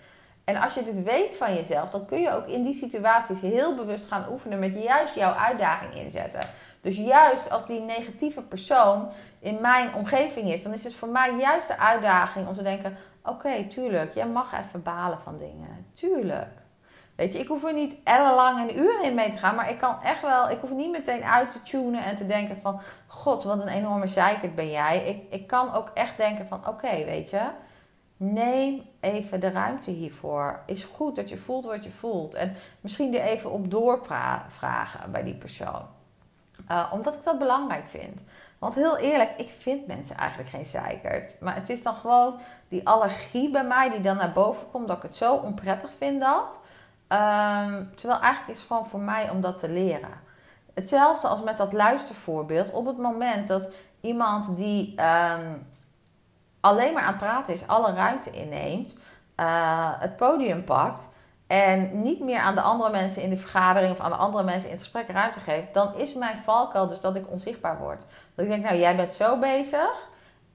En 0.44 0.56
als 0.56 0.74
je 0.74 0.84
dit 0.84 1.04
weet 1.04 1.36
van 1.36 1.54
jezelf, 1.54 1.90
dan 1.90 2.06
kun 2.06 2.22
je 2.22 2.32
ook 2.32 2.48
in 2.48 2.64
die 2.64 2.74
situaties 2.74 3.42
heel 3.42 3.76
bewust 3.76 4.06
gaan 4.06 4.26
oefenen 4.32 4.60
met 4.60 4.76
juist 4.76 5.16
jouw 5.16 5.34
uitdaging 5.34 5.96
inzetten. 5.96 6.42
Dus 6.82 6.98
juist 6.98 7.52
als 7.52 7.68
die 7.68 7.80
negatieve 7.80 8.42
persoon 8.42 9.10
in 9.40 9.62
mijn 9.62 9.94
omgeving 9.94 10.52
is, 10.52 10.64
dan 10.64 10.74
is 10.74 10.84
het 10.84 10.96
voor 10.96 11.08
mij 11.08 11.38
juist 11.38 11.68
de 11.68 11.78
uitdaging 11.78 12.48
om 12.48 12.54
te 12.54 12.64
denken: 12.64 12.98
oké, 13.24 13.68
tuurlijk, 13.68 14.14
jij 14.14 14.28
mag 14.28 14.60
even 14.60 14.84
balen 14.84 15.20
van 15.20 15.38
dingen. 15.38 15.86
Tuurlijk. 15.94 16.61
Weet 17.16 17.34
je, 17.34 17.40
ik 17.40 17.48
hoef 17.48 17.64
er 17.64 17.74
niet 17.74 17.96
ellenlang 18.04 18.60
een 18.60 18.80
uur 18.80 19.04
in 19.04 19.16
mee 19.16 19.32
te 19.32 19.38
gaan. 19.38 19.56
Maar 19.56 19.70
ik 19.70 19.78
kan 19.80 20.02
echt 20.02 20.22
wel, 20.22 20.50
ik 20.50 20.60
hoef 20.60 20.72
niet 20.72 20.92
meteen 20.92 21.24
uit 21.24 21.52
te 21.52 21.62
tunen 21.62 22.04
en 22.04 22.16
te 22.16 22.28
denken 22.28 22.58
van... 22.62 22.82
God, 23.08 23.44
wat 23.44 23.60
een 23.60 23.68
enorme 23.68 24.08
zeikert 24.08 24.56
ben 24.56 24.70
jij. 24.70 25.06
Ik, 25.06 25.34
ik 25.42 25.48
kan 25.48 25.74
ook 25.74 25.92
echt 25.94 26.18
denken 26.18 26.48
van, 26.48 26.68
oké, 26.68 27.06
weet 27.06 27.30
je... 27.30 27.42
Neem 28.24 28.82
even 29.00 29.40
de 29.40 29.52
ruimte 29.52 29.92
hiervoor. 29.92 30.60
Is 30.66 30.84
goed 30.84 31.16
dat 31.16 31.30
je 31.30 31.38
voelt 31.38 31.66
wat 31.66 31.84
je 31.84 31.92
voelt. 31.92 32.34
En 32.34 32.56
misschien 32.82 33.16
er 33.16 33.22
even 33.22 33.52
op 33.52 33.72
doorvragen 33.72 35.12
bij 35.12 35.24
die 35.24 35.36
persoon. 35.36 35.82
Uh, 36.72 36.88
omdat 36.92 37.14
ik 37.14 37.24
dat 37.24 37.40
belangrijk 37.40 37.88
vind. 37.88 38.22
Want 38.60 38.76
heel 38.76 38.98
eerlijk, 38.98 39.32
ik 39.38 39.50
vind 39.50 39.88
mensen 39.88 40.18
eigenlijk 40.18 40.50
geen 40.50 40.66
zeikert. 40.66 41.36
Maar 41.40 41.56
het 41.56 41.70
is 41.70 41.84
dan 41.84 41.96
gewoon 41.96 42.40
die 42.68 42.88
allergie 42.88 43.50
bij 43.50 43.64
mij 43.64 43.90
die 43.90 44.02
dan 44.02 44.18
naar 44.18 44.32
boven 44.32 44.72
komt. 44.72 44.88
Dat 44.88 44.98
ik 44.98 45.04
het 45.04 45.16
zo 45.16 45.36
onprettig 45.36 45.92
vind 45.98 46.22
dat. 46.22 46.60
Um, 47.12 47.96
terwijl 47.96 48.22
eigenlijk 48.22 48.48
is 48.48 48.58
het 48.58 48.68
gewoon 48.68 48.86
voor 48.86 49.00
mij 49.00 49.30
om 49.30 49.42
dat 49.42 49.58
te 49.58 49.70
leren. 49.70 50.20
Hetzelfde 50.74 51.28
als 51.28 51.44
met 51.44 51.58
dat 51.58 51.74
luistervoorbeeld. 51.74 52.72
Op 52.72 52.86
het 52.86 52.98
moment 52.98 53.48
dat 53.48 53.74
iemand 54.02 54.58
die 54.58 54.96
um, 55.02 55.68
alleen 56.60 56.94
maar 56.94 57.04
aan 57.04 57.14
het 57.14 57.22
praten 57.22 57.54
is, 57.54 57.68
alle 57.68 57.94
ruimte 57.94 58.32
inneemt, 58.32 58.96
uh, 59.40 59.90
het 60.00 60.16
podium 60.16 60.64
pakt 60.64 61.08
en 61.48 62.02
niet 62.02 62.20
meer 62.20 62.40
aan 62.40 62.56
de 62.56 62.62
andere 62.62 62.92
mensen 62.92 63.22
in 63.22 63.30
de 63.30 63.38
vergadering 63.38 63.92
of 63.92 64.00
aan 64.00 64.12
de 64.12 64.18
andere 64.18 64.44
mensen 64.44 64.70
in 64.70 64.76
het 64.76 64.84
gesprek 64.84 65.08
ruimte 65.08 65.40
geeft, 65.40 65.74
dan 65.74 65.96
is 65.96 66.14
mijn 66.14 66.38
valkuil 66.38 66.88
dus 66.88 67.00
dat 67.00 67.16
ik 67.16 67.32
onzichtbaar 67.32 67.78
word. 67.78 68.02
Dat 68.36 68.46
ik 68.46 68.52
denk, 68.52 68.64
nou 68.64 68.78
jij 68.78 68.96
bent 68.96 69.14
zo 69.14 69.40
bezig, 69.40 70.10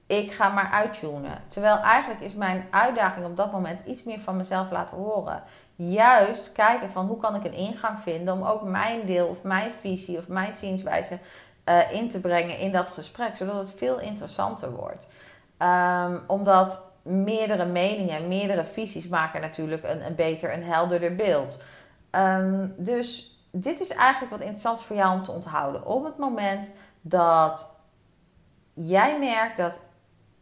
ik 0.07 0.31
ga 0.31 0.49
maar 0.49 0.69
uittunen. 0.71 1.43
Terwijl 1.47 1.77
eigenlijk 1.77 2.21
is 2.21 2.33
mijn 2.33 2.67
uitdaging 2.71 3.25
op 3.25 3.37
dat 3.37 3.51
moment 3.51 3.85
iets 3.85 4.03
meer 4.03 4.19
van 4.19 4.37
mezelf 4.37 4.71
laten 4.71 4.97
horen 4.97 5.43
juist 5.77 6.51
kijken 6.51 6.89
van 6.89 7.05
hoe 7.05 7.17
kan 7.17 7.35
ik 7.35 7.43
een 7.43 7.53
ingang 7.53 7.99
vinden 7.99 8.33
om 8.33 8.43
ook 8.43 8.63
mijn 8.63 9.05
deel 9.05 9.27
of 9.27 9.43
mijn 9.43 9.71
visie 9.81 10.17
of 10.17 10.27
mijn 10.27 10.53
zienswijze 10.53 11.19
uh, 11.65 11.93
in 11.93 12.09
te 12.09 12.19
brengen 12.19 12.59
in 12.59 12.71
dat 12.71 12.91
gesprek, 12.91 13.35
zodat 13.35 13.55
het 13.55 13.73
veel 13.77 13.99
interessanter 13.99 14.71
wordt. 14.71 15.07
Um, 15.59 16.23
omdat 16.27 16.81
meerdere 17.01 17.65
meningen, 17.65 18.27
meerdere 18.27 18.65
visies 18.65 19.07
maken 19.07 19.41
natuurlijk 19.41 19.83
een, 19.83 20.05
een 20.05 20.15
beter, 20.15 20.53
een 20.53 20.63
helderder 20.63 21.15
beeld. 21.15 21.57
Ehm, 22.09 22.67
dus 22.77 23.37
dit 23.51 23.79
is 23.79 23.89
eigenlijk 23.89 24.31
wat 24.31 24.41
interessant 24.41 24.81
voor 24.83 24.95
jou 24.95 25.17
om 25.17 25.23
te 25.23 25.31
onthouden. 25.31 25.85
Op 25.85 26.03
het 26.03 26.17
moment 26.17 26.69
dat 27.01 27.81
jij 28.73 29.19
merkt 29.19 29.57
dat 29.57 29.79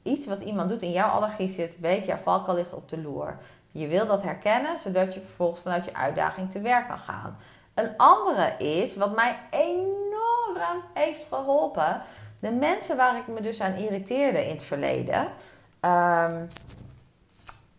iets 0.03 0.27
wat 0.27 0.39
iemand 0.39 0.69
doet 0.69 0.81
in 0.81 0.91
jouw 0.91 1.09
allergie 1.09 1.49
zit, 1.49 1.79
weet 1.79 2.05
jouw 2.05 2.17
valkuil 2.17 2.57
ligt 2.57 2.73
op 2.73 2.89
de 2.89 3.01
loer. 3.01 3.37
Je 3.77 3.87
wil 3.87 4.07
dat 4.07 4.23
herkennen, 4.23 4.79
zodat 4.79 5.13
je 5.13 5.21
vervolgens 5.21 5.59
vanuit 5.59 5.85
je 5.85 5.93
uitdaging 5.93 6.51
te 6.51 6.61
werk 6.61 6.87
kan 6.87 6.97
gaan. 6.97 7.37
Een 7.73 7.97
andere 7.97 8.53
is, 8.57 8.95
wat 8.95 9.15
mij 9.15 9.35
enorm 9.49 10.83
heeft 10.93 11.27
geholpen, 11.27 12.01
de 12.39 12.51
mensen 12.51 12.97
waar 12.97 13.17
ik 13.17 13.27
me 13.27 13.41
dus 13.41 13.61
aan 13.61 13.73
irriteerde 13.73 14.45
in 14.45 14.55
het 14.55 14.63
verleden. 14.63 15.27
Ehm, 15.79 16.45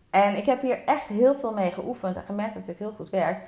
en 0.09 0.37
ik 0.37 0.45
heb 0.45 0.61
hier 0.61 0.83
echt 0.85 1.07
heel 1.07 1.35
veel 1.35 1.53
mee 1.53 1.71
geoefend 1.71 2.15
en 2.15 2.23
gemerkt 2.25 2.53
dat 2.53 2.65
dit 2.65 2.77
heel 2.77 2.93
goed 2.95 3.09
werkt. 3.09 3.47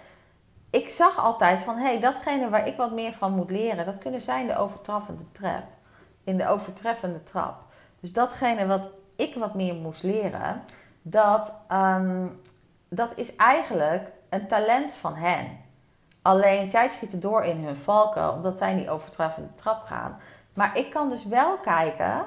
Ik 0.70 0.90
zag 0.90 1.18
altijd 1.18 1.60
van, 1.60 1.78
hé, 1.78 1.88
hey, 1.88 2.00
datgene 2.00 2.50
waar 2.50 2.68
ik 2.68 2.78
wat 2.78 2.92
meer 2.92 3.14
van 3.14 3.32
moet 3.32 3.52
leren, 3.52 3.86
dat 3.86 3.98
kunnen 3.98 4.22
zijn 4.22 4.48
de 4.48 4.58
overtreffende 4.58 5.24
trap. 5.32 5.64
In 6.24 6.38
de 6.38 6.48
overtreffende 6.48 7.24
trap. 7.24 7.62
Dus 8.00 8.14
datgene 8.14 8.68
wat 8.68 8.82
ik 9.16 9.36
wat 9.36 9.54
meer 9.54 9.76
moest 9.76 10.04
leren, 10.04 10.64
dat, 11.02 11.54
ehm, 11.68 12.28
dat 12.90 13.12
is 13.16 13.36
eigenlijk 13.36 14.12
een 14.30 14.48
talent 14.48 14.94
van 14.94 15.16
hen. 15.16 15.58
Alleen 16.22 16.68
zij 16.68 16.88
schieten 16.88 17.20
door 17.20 17.44
in 17.44 17.64
hun 17.64 17.78
valken, 17.78 18.34
omdat 18.34 18.58
zij 18.58 18.74
niet 18.74 18.90
overtreffende 18.90 19.54
trap 19.56 19.84
gaan. 19.84 20.20
Maar 20.54 20.78
ik 20.78 20.92
kan 20.92 21.10
dus 21.10 21.26
wel 21.26 21.58
kijken, 21.58 22.26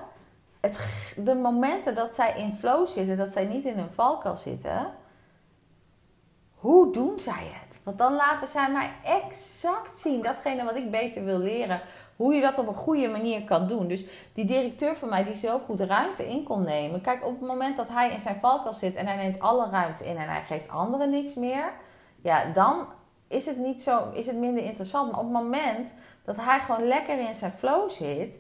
het, 0.61 0.79
de 1.17 1.35
momenten 1.35 1.95
dat 1.95 2.15
zij 2.15 2.35
in 2.37 2.57
flow 2.59 2.89
zitten, 2.89 3.17
dat 3.17 3.33
zij 3.33 3.45
niet 3.45 3.65
in 3.65 3.79
een 3.79 3.93
valkuil 3.95 4.37
zitten, 4.37 4.95
hoe 6.55 6.93
doen 6.93 7.21
zij 7.21 7.53
het? 7.61 7.81
Want 7.83 7.99
dan 7.99 8.15
laten 8.15 8.49
zij 8.49 8.71
mij 8.71 8.91
exact 9.05 9.99
zien, 9.99 10.23
datgene 10.23 10.65
wat 10.65 10.77
ik 10.77 10.91
beter 10.91 11.25
wil 11.25 11.39
leren, 11.39 11.81
hoe 12.16 12.35
je 12.35 12.40
dat 12.40 12.59
op 12.59 12.66
een 12.66 12.75
goede 12.75 13.09
manier 13.09 13.44
kan 13.44 13.66
doen. 13.66 13.88
Dus 13.88 14.05
die 14.35 14.44
directeur 14.44 14.96
van 14.96 15.09
mij 15.09 15.25
die 15.25 15.35
zo 15.35 15.59
goed 15.59 15.81
ruimte 15.81 16.29
in 16.29 16.44
kon 16.44 16.62
nemen. 16.62 17.01
Kijk, 17.01 17.25
op 17.25 17.38
het 17.38 17.48
moment 17.48 17.77
dat 17.77 17.88
hij 17.88 18.11
in 18.11 18.20
zijn 18.20 18.38
valkuil 18.40 18.75
zit 18.75 18.94
en 18.94 19.07
hij 19.07 19.16
neemt 19.16 19.40
alle 19.40 19.70
ruimte 19.70 20.05
in 20.05 20.16
en 20.16 20.29
hij 20.29 20.42
geeft 20.42 20.68
anderen 20.68 21.11
niks 21.11 21.35
meer, 21.35 21.72
ja, 22.22 22.44
dan 22.53 22.87
is 23.29 23.46
het 23.46 23.57
niet 23.57 23.83
zo, 23.83 24.11
is 24.12 24.27
het 24.27 24.37
minder 24.37 24.64
interessant. 24.64 25.11
Maar 25.11 25.20
op 25.20 25.27
het 25.27 25.42
moment 25.42 25.88
dat 26.25 26.37
hij 26.37 26.61
gewoon 26.61 26.87
lekker 26.87 27.18
in 27.18 27.35
zijn 27.35 27.53
flow 27.53 27.90
zit, 27.90 28.35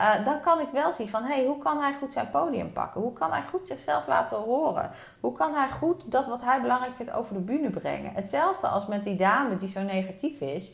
uh, 0.00 0.24
dan 0.24 0.40
kan 0.40 0.60
ik 0.60 0.68
wel 0.72 0.92
zien 0.92 1.08
van 1.08 1.22
hey, 1.22 1.44
hoe 1.44 1.58
kan 1.58 1.80
hij 1.80 1.94
goed 1.98 2.12
zijn 2.12 2.30
podium 2.30 2.72
pakken? 2.72 3.00
Hoe 3.00 3.12
kan 3.12 3.30
hij 3.30 3.42
goed 3.50 3.66
zichzelf 3.66 4.06
laten 4.06 4.36
horen? 4.36 4.90
Hoe 5.20 5.32
kan 5.32 5.54
hij 5.54 5.68
goed 5.68 6.02
dat 6.12 6.26
wat 6.26 6.42
hij 6.42 6.60
belangrijk 6.60 6.94
vindt 6.94 7.12
over 7.12 7.34
de 7.34 7.40
bühne 7.40 7.70
brengen? 7.70 8.12
Hetzelfde 8.14 8.66
als 8.66 8.86
met 8.86 9.04
die 9.04 9.16
dame 9.16 9.56
die 9.56 9.68
zo 9.68 9.80
negatief 9.80 10.40
is. 10.40 10.72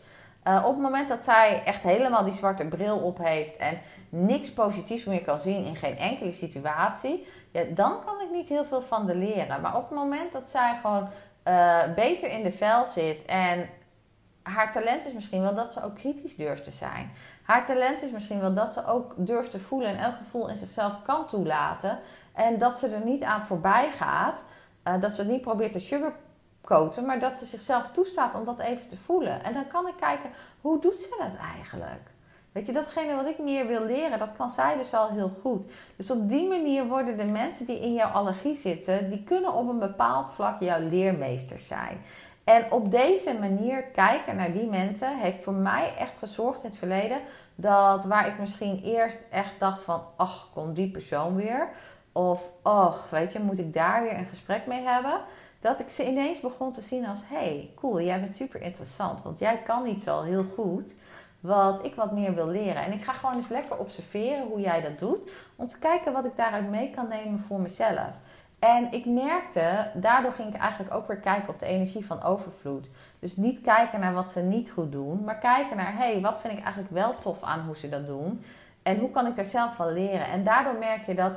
Uh, 0.49 0.63
op 0.67 0.73
het 0.73 0.83
moment 0.83 1.09
dat 1.09 1.25
zij 1.25 1.63
echt 1.65 1.83
helemaal 1.83 2.25
die 2.25 2.33
zwarte 2.33 2.65
bril 2.65 2.99
op 2.99 3.19
heeft 3.19 3.57
en 3.57 3.79
niks 4.09 4.53
positiefs 4.53 5.05
meer 5.05 5.23
kan 5.23 5.39
zien 5.39 5.65
in 5.65 5.77
geen 5.77 5.99
enkele 5.99 6.33
situatie, 6.33 7.27
ja, 7.51 7.63
dan 7.75 8.05
kan 8.05 8.21
ik 8.21 8.31
niet 8.33 8.49
heel 8.49 8.65
veel 8.65 8.83
van 8.83 9.07
de 9.07 9.15
leren. 9.15 9.61
Maar 9.61 9.77
op 9.77 9.83
het 9.83 9.99
moment 9.99 10.33
dat 10.33 10.49
zij 10.49 10.79
gewoon 10.83 11.09
uh, 11.45 11.95
beter 11.95 12.31
in 12.31 12.43
de 12.43 12.53
vel 12.53 12.87
zit 12.87 13.25
en 13.25 13.69
haar 14.43 14.73
talent 14.73 15.07
is 15.07 15.13
misschien 15.13 15.41
wel 15.41 15.55
dat 15.55 15.73
ze 15.73 15.85
ook 15.85 15.95
kritisch 15.95 16.37
durft 16.37 16.65
te 16.65 16.71
zijn. 16.71 17.11
Haar 17.43 17.67
talent 17.67 18.03
is 18.03 18.11
misschien 18.11 18.41
wel 18.41 18.55
dat 18.55 18.73
ze 18.73 18.87
ook 18.87 19.15
durft 19.17 19.51
te 19.51 19.61
voelen 19.61 19.89
en 19.89 19.99
elk 19.99 20.17
gevoel 20.17 20.49
in 20.49 20.57
zichzelf 20.57 21.03
kan 21.03 21.27
toelaten. 21.27 21.99
En 22.33 22.59
dat 22.59 22.79
ze 22.79 22.89
er 22.89 23.05
niet 23.05 23.23
aan 23.23 23.43
voorbij 23.43 23.91
gaat. 23.91 24.45
Uh, 24.89 25.01
dat 25.01 25.13
ze 25.13 25.21
het 25.21 25.31
niet 25.31 25.41
probeert 25.41 25.73
te 25.73 25.81
maar 27.07 27.19
dat 27.19 27.39
ze 27.39 27.45
zichzelf 27.45 27.91
toestaat 27.93 28.35
om 28.35 28.45
dat 28.45 28.59
even 28.59 28.89
te 28.89 28.97
voelen. 28.97 29.45
En 29.45 29.53
dan 29.53 29.67
kan 29.67 29.89
ik 29.89 29.95
kijken, 30.01 30.31
hoe 30.61 30.81
doet 30.81 30.97
ze 30.97 31.17
dat 31.19 31.41
eigenlijk? 31.55 32.13
Weet 32.53 32.67
je, 32.67 32.73
datgene 32.73 33.15
wat 33.15 33.27
ik 33.27 33.39
meer 33.39 33.67
wil 33.67 33.85
leren, 33.85 34.19
dat 34.19 34.37
kan 34.37 34.51
zij 34.51 34.77
dus 34.77 34.95
al 34.95 35.09
heel 35.09 35.31
goed. 35.43 35.71
Dus 35.97 36.11
op 36.11 36.29
die 36.29 36.49
manier 36.49 36.87
worden 36.87 37.17
de 37.17 37.25
mensen 37.25 37.67
die 37.67 37.81
in 37.81 37.93
jouw 37.93 38.11
allergie 38.11 38.57
zitten, 38.57 39.11
die 39.11 39.25
kunnen 39.25 39.53
op 39.53 39.69
een 39.69 39.79
bepaald 39.79 40.31
vlak 40.31 40.61
jouw 40.61 40.81
leermeesters 40.81 41.67
zijn. 41.67 41.99
En 42.45 42.73
op 42.73 42.91
deze 42.91 43.39
manier 43.41 43.83
kijken 43.83 44.37
naar 44.37 44.53
die 44.53 44.67
mensen 44.67 45.19
heeft 45.19 45.43
voor 45.43 45.53
mij 45.53 45.93
echt 45.99 46.19
gezorgd 46.19 46.63
in 46.63 46.69
het 46.69 46.79
verleden 46.79 47.21
dat 47.57 48.05
waar 48.05 48.29
ik 48.29 48.39
misschien 48.39 48.81
eerst 48.83 49.23
echt 49.31 49.61
dacht 49.61 49.83
van, 49.83 50.03
ach, 50.17 50.49
komt 50.53 50.77
die 50.77 50.91
persoon 50.91 51.37
weer? 51.37 51.69
Of, 52.13 52.43
oh, 52.63 52.95
weet 53.11 53.33
je, 53.33 53.41
moet 53.41 53.59
ik 53.59 53.73
daar 53.73 54.03
weer 54.03 54.19
een 54.19 54.27
gesprek 54.27 54.67
mee 54.67 54.83
hebben? 54.83 55.21
Dat 55.65 55.81
ik 55.81 55.89
ze 55.89 56.07
ineens 56.07 56.41
begon 56.41 56.73
te 56.73 56.81
zien 56.81 57.07
als, 57.07 57.19
hey, 57.25 57.71
cool, 57.75 58.01
jij 58.01 58.21
bent 58.21 58.37
super 58.37 58.61
interessant. 58.61 59.23
Want 59.23 59.39
jij 59.39 59.57
kan 59.57 59.87
iets 59.87 60.09
al 60.09 60.23
heel 60.23 60.45
goed 60.55 60.95
wat 61.41 61.85
ik 61.85 61.95
wat 61.95 62.13
meer 62.13 62.35
wil 62.35 62.49
leren. 62.49 62.85
En 62.85 62.93
ik 62.93 63.05
ga 63.05 63.13
gewoon 63.13 63.35
eens 63.35 63.49
lekker 63.49 63.77
observeren 63.77 64.47
hoe 64.47 64.61
jij 64.61 64.81
dat 64.81 64.99
doet. 64.99 65.31
Om 65.57 65.67
te 65.67 65.79
kijken 65.79 66.13
wat 66.13 66.25
ik 66.25 66.37
daaruit 66.37 66.71
mee 66.71 66.91
kan 66.91 67.09
nemen 67.09 67.41
voor 67.41 67.61
mezelf. 67.61 68.11
En 68.59 68.93
ik 68.93 69.07
merkte, 69.07 69.91
daardoor 69.95 70.33
ging 70.33 70.55
ik 70.55 70.61
eigenlijk 70.61 70.95
ook 70.95 71.07
weer 71.07 71.21
kijken 71.21 71.49
op 71.49 71.59
de 71.59 71.67
energie 71.67 72.07
van 72.07 72.23
overvloed. 72.23 72.89
Dus 73.19 73.37
niet 73.37 73.61
kijken 73.61 74.01
naar 74.01 74.15
wat 74.15 74.31
ze 74.31 74.41
niet 74.41 74.71
goed 74.71 74.93
doen, 74.93 75.25
maar 75.25 75.39
kijken 75.39 75.77
naar, 75.77 75.97
hey, 75.97 76.21
wat 76.21 76.41
vind 76.41 76.53
ik 76.53 76.63
eigenlijk 76.63 76.93
wel 76.93 77.15
tof 77.15 77.43
aan 77.43 77.61
hoe 77.61 77.77
ze 77.77 77.89
dat 77.89 78.07
doen? 78.07 78.45
En 78.83 78.99
hoe 78.99 79.11
kan 79.11 79.27
ik 79.27 79.37
daar 79.37 79.45
zelf 79.45 79.75
van 79.75 79.93
leren? 79.93 80.27
En 80.27 80.45
daardoor 80.45 80.79
merk 80.79 81.07
je 81.07 81.15
dat 81.15 81.33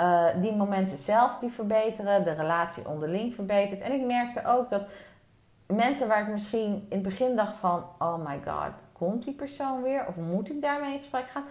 uh, 0.00 0.26
die 0.40 0.52
momenten 0.52 0.98
zelf 0.98 1.38
die 1.38 1.50
verbeteren, 1.50 2.24
de 2.24 2.32
relatie 2.32 2.88
onderling 2.88 3.34
verbetert. 3.34 3.80
En 3.80 3.92
ik 3.92 4.06
merkte 4.06 4.44
ook 4.44 4.70
dat 4.70 4.82
mensen 5.66 6.08
waar 6.08 6.20
ik 6.20 6.28
misschien 6.28 6.72
in 6.72 6.86
het 6.88 7.02
begin 7.02 7.36
dacht 7.36 7.56
van, 7.56 7.84
oh 7.98 8.26
my 8.26 8.40
god, 8.44 8.72
komt 8.92 9.24
die 9.24 9.34
persoon 9.34 9.82
weer? 9.82 10.06
Of 10.06 10.16
moet 10.16 10.50
ik 10.50 10.62
daarmee 10.62 10.92
in 10.92 10.98
gesprek 10.98 11.28
gaan? 11.28 11.44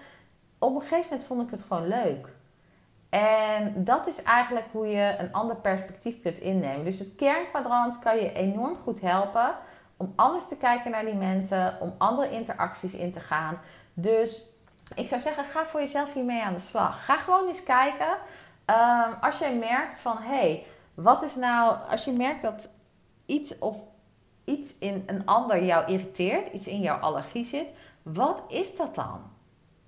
Op 0.60 0.76
een 0.76 0.82
gegeven 0.82 1.04
moment 1.04 1.24
vond 1.24 1.42
ik 1.42 1.52
het 1.52 1.62
gewoon 1.68 1.88
leuk. 1.88 2.28
En 3.10 3.84
dat 3.84 4.08
is 4.08 4.24
eigenlijk 4.24 4.66
hoe 4.72 4.88
je 4.88 5.16
een 5.20 5.34
ander 5.34 5.56
perspectief 5.56 6.22
kunt 6.22 6.38
innemen. 6.38 6.86
Dus 6.86 7.00
het 7.00 7.16
kernkwadrant 7.16 8.00
kan 8.00 8.16
je 8.16 8.34
enorm 8.34 8.76
goed 8.84 9.02
helpen 9.02 9.56
om 9.98 10.14
anders 10.16 10.48
te 10.48 10.58
kijken 10.58 10.92
naar 10.92 11.06
die 11.06 11.14
mensen, 11.14 11.78
om 11.82 11.94
andere 11.98 12.30
interacties 12.30 12.94
in 12.94 13.12
te 13.12 13.20
gaan. 13.20 13.60
Dus 13.94 14.50
ik 14.96 15.08
zou 15.08 15.22
zeggen, 15.22 15.46
ga 15.46 15.66
voor 15.66 15.80
jezelf 15.80 16.14
hiermee 16.14 16.42
aan 16.42 16.54
de 16.54 16.60
slag. 16.60 17.06
Ga 17.06 17.18
gewoon 17.18 17.48
eens 17.48 17.64
kijken. 17.64 18.18
Um, 18.66 19.14
als 19.22 19.38
jij 19.38 19.56
merkt 19.56 20.00
van 20.00 20.18
hé, 20.18 20.36
hey, 20.36 20.66
wat 20.94 21.24
is 21.24 21.36
nou, 21.36 21.78
als 21.90 22.06
je 22.06 22.12
merkt 22.12 22.42
dat 22.42 22.70
iets 23.26 23.60
of 23.60 23.76
iets 24.46 24.78
in 24.78 25.04
een 25.06 25.26
ander 25.26 25.64
jou 25.64 25.92
irriteert, 25.92 26.54
iets 26.54 26.68
in 26.68 26.80
jouw 26.80 26.98
allergie 26.98 27.46
zit, 27.46 27.68
wat 28.02 28.44
is 28.48 28.76
dat 28.76 28.96
dan? 28.96 29.34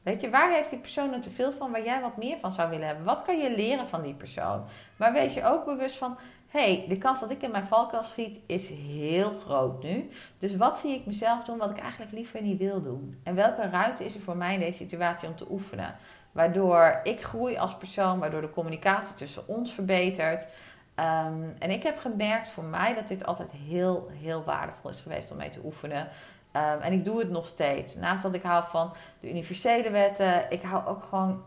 Weet 0.03 0.21
je, 0.21 0.29
waar 0.29 0.51
heeft 0.51 0.69
die 0.69 0.79
persoon 0.79 1.13
er 1.13 1.21
te 1.21 1.29
veel 1.29 1.51
van 1.51 1.71
waar 1.71 1.83
jij 1.83 2.01
wat 2.01 2.17
meer 2.17 2.37
van 2.39 2.51
zou 2.51 2.69
willen 2.69 2.87
hebben? 2.87 3.05
Wat 3.05 3.21
kan 3.21 3.37
je 3.37 3.55
leren 3.55 3.87
van 3.87 4.01
die 4.01 4.13
persoon? 4.13 4.65
Maar 4.95 5.13
wees 5.13 5.33
je 5.33 5.43
ook 5.43 5.65
bewust 5.65 5.97
van, 5.97 6.17
hey, 6.57 6.85
de 6.87 6.97
kans 6.97 7.19
dat 7.19 7.31
ik 7.31 7.41
in 7.41 7.51
mijn 7.51 7.67
valkuil 7.67 8.03
schiet 8.03 8.39
is 8.45 8.69
heel 8.69 9.31
groot 9.45 9.83
nu. 9.83 10.09
Dus 10.39 10.55
wat 10.55 10.79
zie 10.79 10.95
ik 10.95 11.05
mezelf 11.05 11.43
doen 11.43 11.57
wat 11.57 11.69
ik 11.69 11.79
eigenlijk 11.79 12.11
liever 12.11 12.41
niet 12.41 12.57
wil 12.57 12.83
doen? 12.83 13.19
En 13.23 13.35
welke 13.35 13.69
ruimte 13.69 14.05
is 14.05 14.15
er 14.15 14.21
voor 14.21 14.37
mij 14.37 14.53
in 14.53 14.59
deze 14.59 14.77
situatie 14.77 15.27
om 15.27 15.35
te 15.35 15.47
oefenen? 15.49 15.95
Waardoor 16.31 16.99
ik 17.03 17.23
groei 17.23 17.57
als 17.57 17.75
persoon, 17.75 18.19
waardoor 18.19 18.41
de 18.41 18.49
communicatie 18.49 19.15
tussen 19.15 19.47
ons 19.47 19.73
verbetert. 19.73 20.43
Um, 20.95 21.55
en 21.59 21.69
ik 21.69 21.83
heb 21.83 21.99
gemerkt 21.99 22.47
voor 22.47 22.63
mij 22.63 22.95
dat 22.95 23.07
dit 23.07 23.25
altijd 23.25 23.51
heel, 23.51 24.09
heel 24.11 24.43
waardevol 24.43 24.89
is 24.89 25.01
geweest 25.01 25.31
om 25.31 25.37
mee 25.37 25.49
te 25.49 25.61
oefenen. 25.63 26.01
Um, 26.53 26.81
en 26.81 26.93
ik 26.93 27.05
doe 27.05 27.19
het 27.19 27.29
nog 27.29 27.47
steeds. 27.47 27.95
Naast 27.95 28.23
dat 28.23 28.33
ik 28.33 28.43
hou 28.43 28.63
van 28.67 28.93
de 29.19 29.29
universele 29.29 29.89
wetten, 29.89 30.51
ik 30.51 30.61
hou 30.61 30.87
ook 30.87 31.03
gewoon 31.09 31.43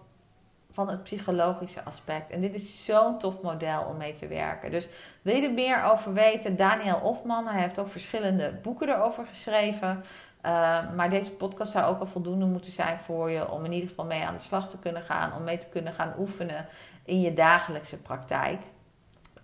van 0.72 0.88
het 0.88 1.02
psychologische 1.02 1.82
aspect. 1.82 2.30
En 2.30 2.40
dit 2.40 2.54
is 2.54 2.84
zo'n 2.84 3.18
tof 3.18 3.42
model 3.42 3.82
om 3.82 3.96
mee 3.96 4.14
te 4.14 4.26
werken. 4.26 4.70
Dus 4.70 4.88
wil 5.22 5.36
je 5.36 5.42
er 5.42 5.52
meer 5.52 5.82
over 5.82 6.12
weten? 6.12 6.56
Daniel 6.56 6.98
Hofman, 6.98 7.46
hij 7.46 7.62
heeft 7.62 7.78
ook 7.78 7.90
verschillende 7.90 8.58
boeken 8.62 8.88
erover 8.88 9.26
geschreven. 9.26 10.04
Uh, 10.46 10.92
maar 10.96 11.10
deze 11.10 11.30
podcast 11.30 11.72
zou 11.72 11.84
ook 11.94 12.00
al 12.00 12.06
voldoende 12.06 12.44
moeten 12.44 12.72
zijn 12.72 12.98
voor 12.98 13.30
je 13.30 13.50
om 13.50 13.64
in 13.64 13.72
ieder 13.72 13.88
geval 13.88 14.04
mee 14.04 14.24
aan 14.24 14.36
de 14.36 14.42
slag 14.42 14.68
te 14.68 14.78
kunnen 14.78 15.02
gaan, 15.02 15.36
om 15.36 15.44
mee 15.44 15.58
te 15.58 15.66
kunnen 15.66 15.92
gaan 15.92 16.14
oefenen 16.18 16.66
in 17.04 17.20
je 17.20 17.34
dagelijkse 17.34 18.02
praktijk. 18.02 18.60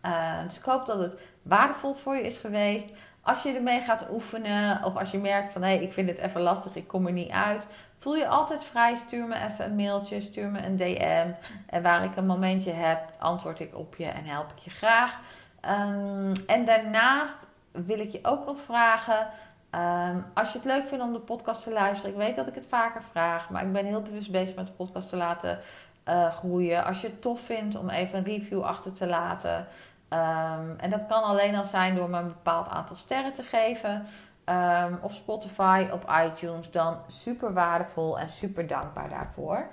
Uh, 0.02 0.42
dus 0.44 0.58
ik 0.58 0.64
hoop 0.64 0.86
dat 0.86 0.98
het 0.98 1.20
waardevol 1.42 1.94
voor 1.94 2.16
je 2.16 2.22
is 2.22 2.38
geweest. 2.38 2.88
Als 3.20 3.42
je 3.42 3.52
ermee 3.52 3.80
gaat 3.80 4.06
oefenen 4.10 4.84
of 4.84 4.96
als 4.96 5.10
je 5.10 5.18
merkt 5.18 5.52
van 5.52 5.62
hé, 5.62 5.74
hey, 5.74 5.82
ik 5.82 5.92
vind 5.92 6.08
het 6.08 6.18
even 6.18 6.40
lastig, 6.40 6.74
ik 6.74 6.86
kom 6.86 7.06
er 7.06 7.12
niet 7.12 7.30
uit, 7.30 7.66
voel 7.98 8.16
je 8.16 8.28
altijd 8.28 8.64
vrij. 8.64 8.96
Stuur 8.96 9.26
me 9.26 9.34
even 9.34 9.64
een 9.64 9.76
mailtje, 9.76 10.20
stuur 10.20 10.48
me 10.48 10.66
een 10.66 10.76
DM. 10.76 11.30
En 11.66 11.82
waar 11.82 12.04
ik 12.04 12.16
een 12.16 12.26
momentje 12.26 12.72
heb, 12.72 13.00
antwoord 13.18 13.60
ik 13.60 13.76
op 13.76 13.94
je 13.96 14.06
en 14.06 14.24
help 14.24 14.52
ik 14.52 14.58
je 14.58 14.70
graag. 14.70 15.18
Um, 15.60 16.32
en 16.46 16.64
daarnaast 16.64 17.38
wil 17.72 17.98
ik 17.98 18.10
je 18.10 18.20
ook 18.22 18.46
nog 18.46 18.60
vragen. 18.60 19.28
Um, 19.70 20.24
als 20.34 20.52
je 20.52 20.58
het 20.58 20.66
leuk 20.66 20.88
vindt 20.88 21.04
om 21.04 21.12
de 21.12 21.18
podcast 21.18 21.62
te 21.62 21.72
luisteren, 21.72 22.12
ik 22.12 22.18
weet 22.18 22.36
dat 22.36 22.46
ik 22.46 22.54
het 22.54 22.66
vaker 22.68 23.02
vraag, 23.10 23.50
maar 23.50 23.64
ik 23.64 23.72
ben 23.72 23.84
heel 23.84 24.02
bewust 24.02 24.30
bezig 24.30 24.56
met 24.56 24.66
de 24.66 24.72
podcast 24.72 25.08
te 25.08 25.16
laten 25.16 25.60
uh, 26.08 26.34
groeien. 26.34 26.84
Als 26.84 27.00
je 27.00 27.06
het 27.06 27.22
tof 27.22 27.40
vindt 27.40 27.76
om 27.76 27.90
even 27.90 28.18
een 28.18 28.24
review 28.24 28.62
achter 28.62 28.92
te 28.92 29.06
laten. 29.06 29.66
Ehm, 30.08 30.70
en 30.78 30.90
dat 30.90 31.06
kan 31.08 31.22
alleen 31.22 31.54
al 31.54 31.64
zijn 31.64 31.94
door 31.94 32.10
me 32.10 32.18
een 32.18 32.28
bepaald 32.28 32.68
aantal 32.68 32.96
sterren 32.96 33.32
te 33.32 33.42
geven. 33.42 34.06
Um, 34.50 34.98
op 35.02 35.12
Spotify, 35.12 35.88
op 35.92 36.12
iTunes. 36.26 36.70
Dan 36.70 36.98
super 37.06 37.52
waardevol 37.52 38.18
en 38.18 38.28
super 38.28 38.66
dankbaar 38.66 39.08
daarvoor. 39.08 39.68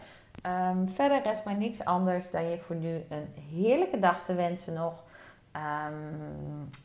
Um, 0.48 0.90
verder 0.90 1.22
rest 1.22 1.46
mij 1.46 1.54
niets 1.54 1.86
anders 1.86 2.30
dan 2.30 2.50
je 2.50 2.58
voor 2.58 2.76
nu 2.76 3.06
een 3.10 3.34
heerlijke 3.52 4.00
dag 4.00 4.24
te 4.26 4.34
wensen 4.34 4.74
nog. 4.74 5.04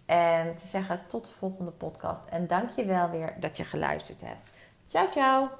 en 0.07 0.57
te 0.57 0.66
zeggen 0.66 1.01
tot 1.09 1.27
de 1.27 1.33
volgende 1.33 1.70
podcast. 1.70 2.24
En 2.24 2.46
dank 2.46 2.70
je 2.70 2.85
wel 2.85 3.11
weer 3.11 3.37
dat 3.40 3.57
je 3.57 3.64
geluisterd 3.64 4.20
hebt. 4.20 4.51
Ciao, 4.87 5.11
ciao. 5.11 5.51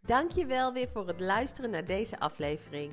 Dank 0.00 0.32
je 0.32 0.46
wel 0.46 0.72
weer 0.72 0.88
voor 0.92 1.06
het 1.06 1.20
luisteren 1.20 1.70
naar 1.70 1.84
deze 1.84 2.18
aflevering. 2.18 2.92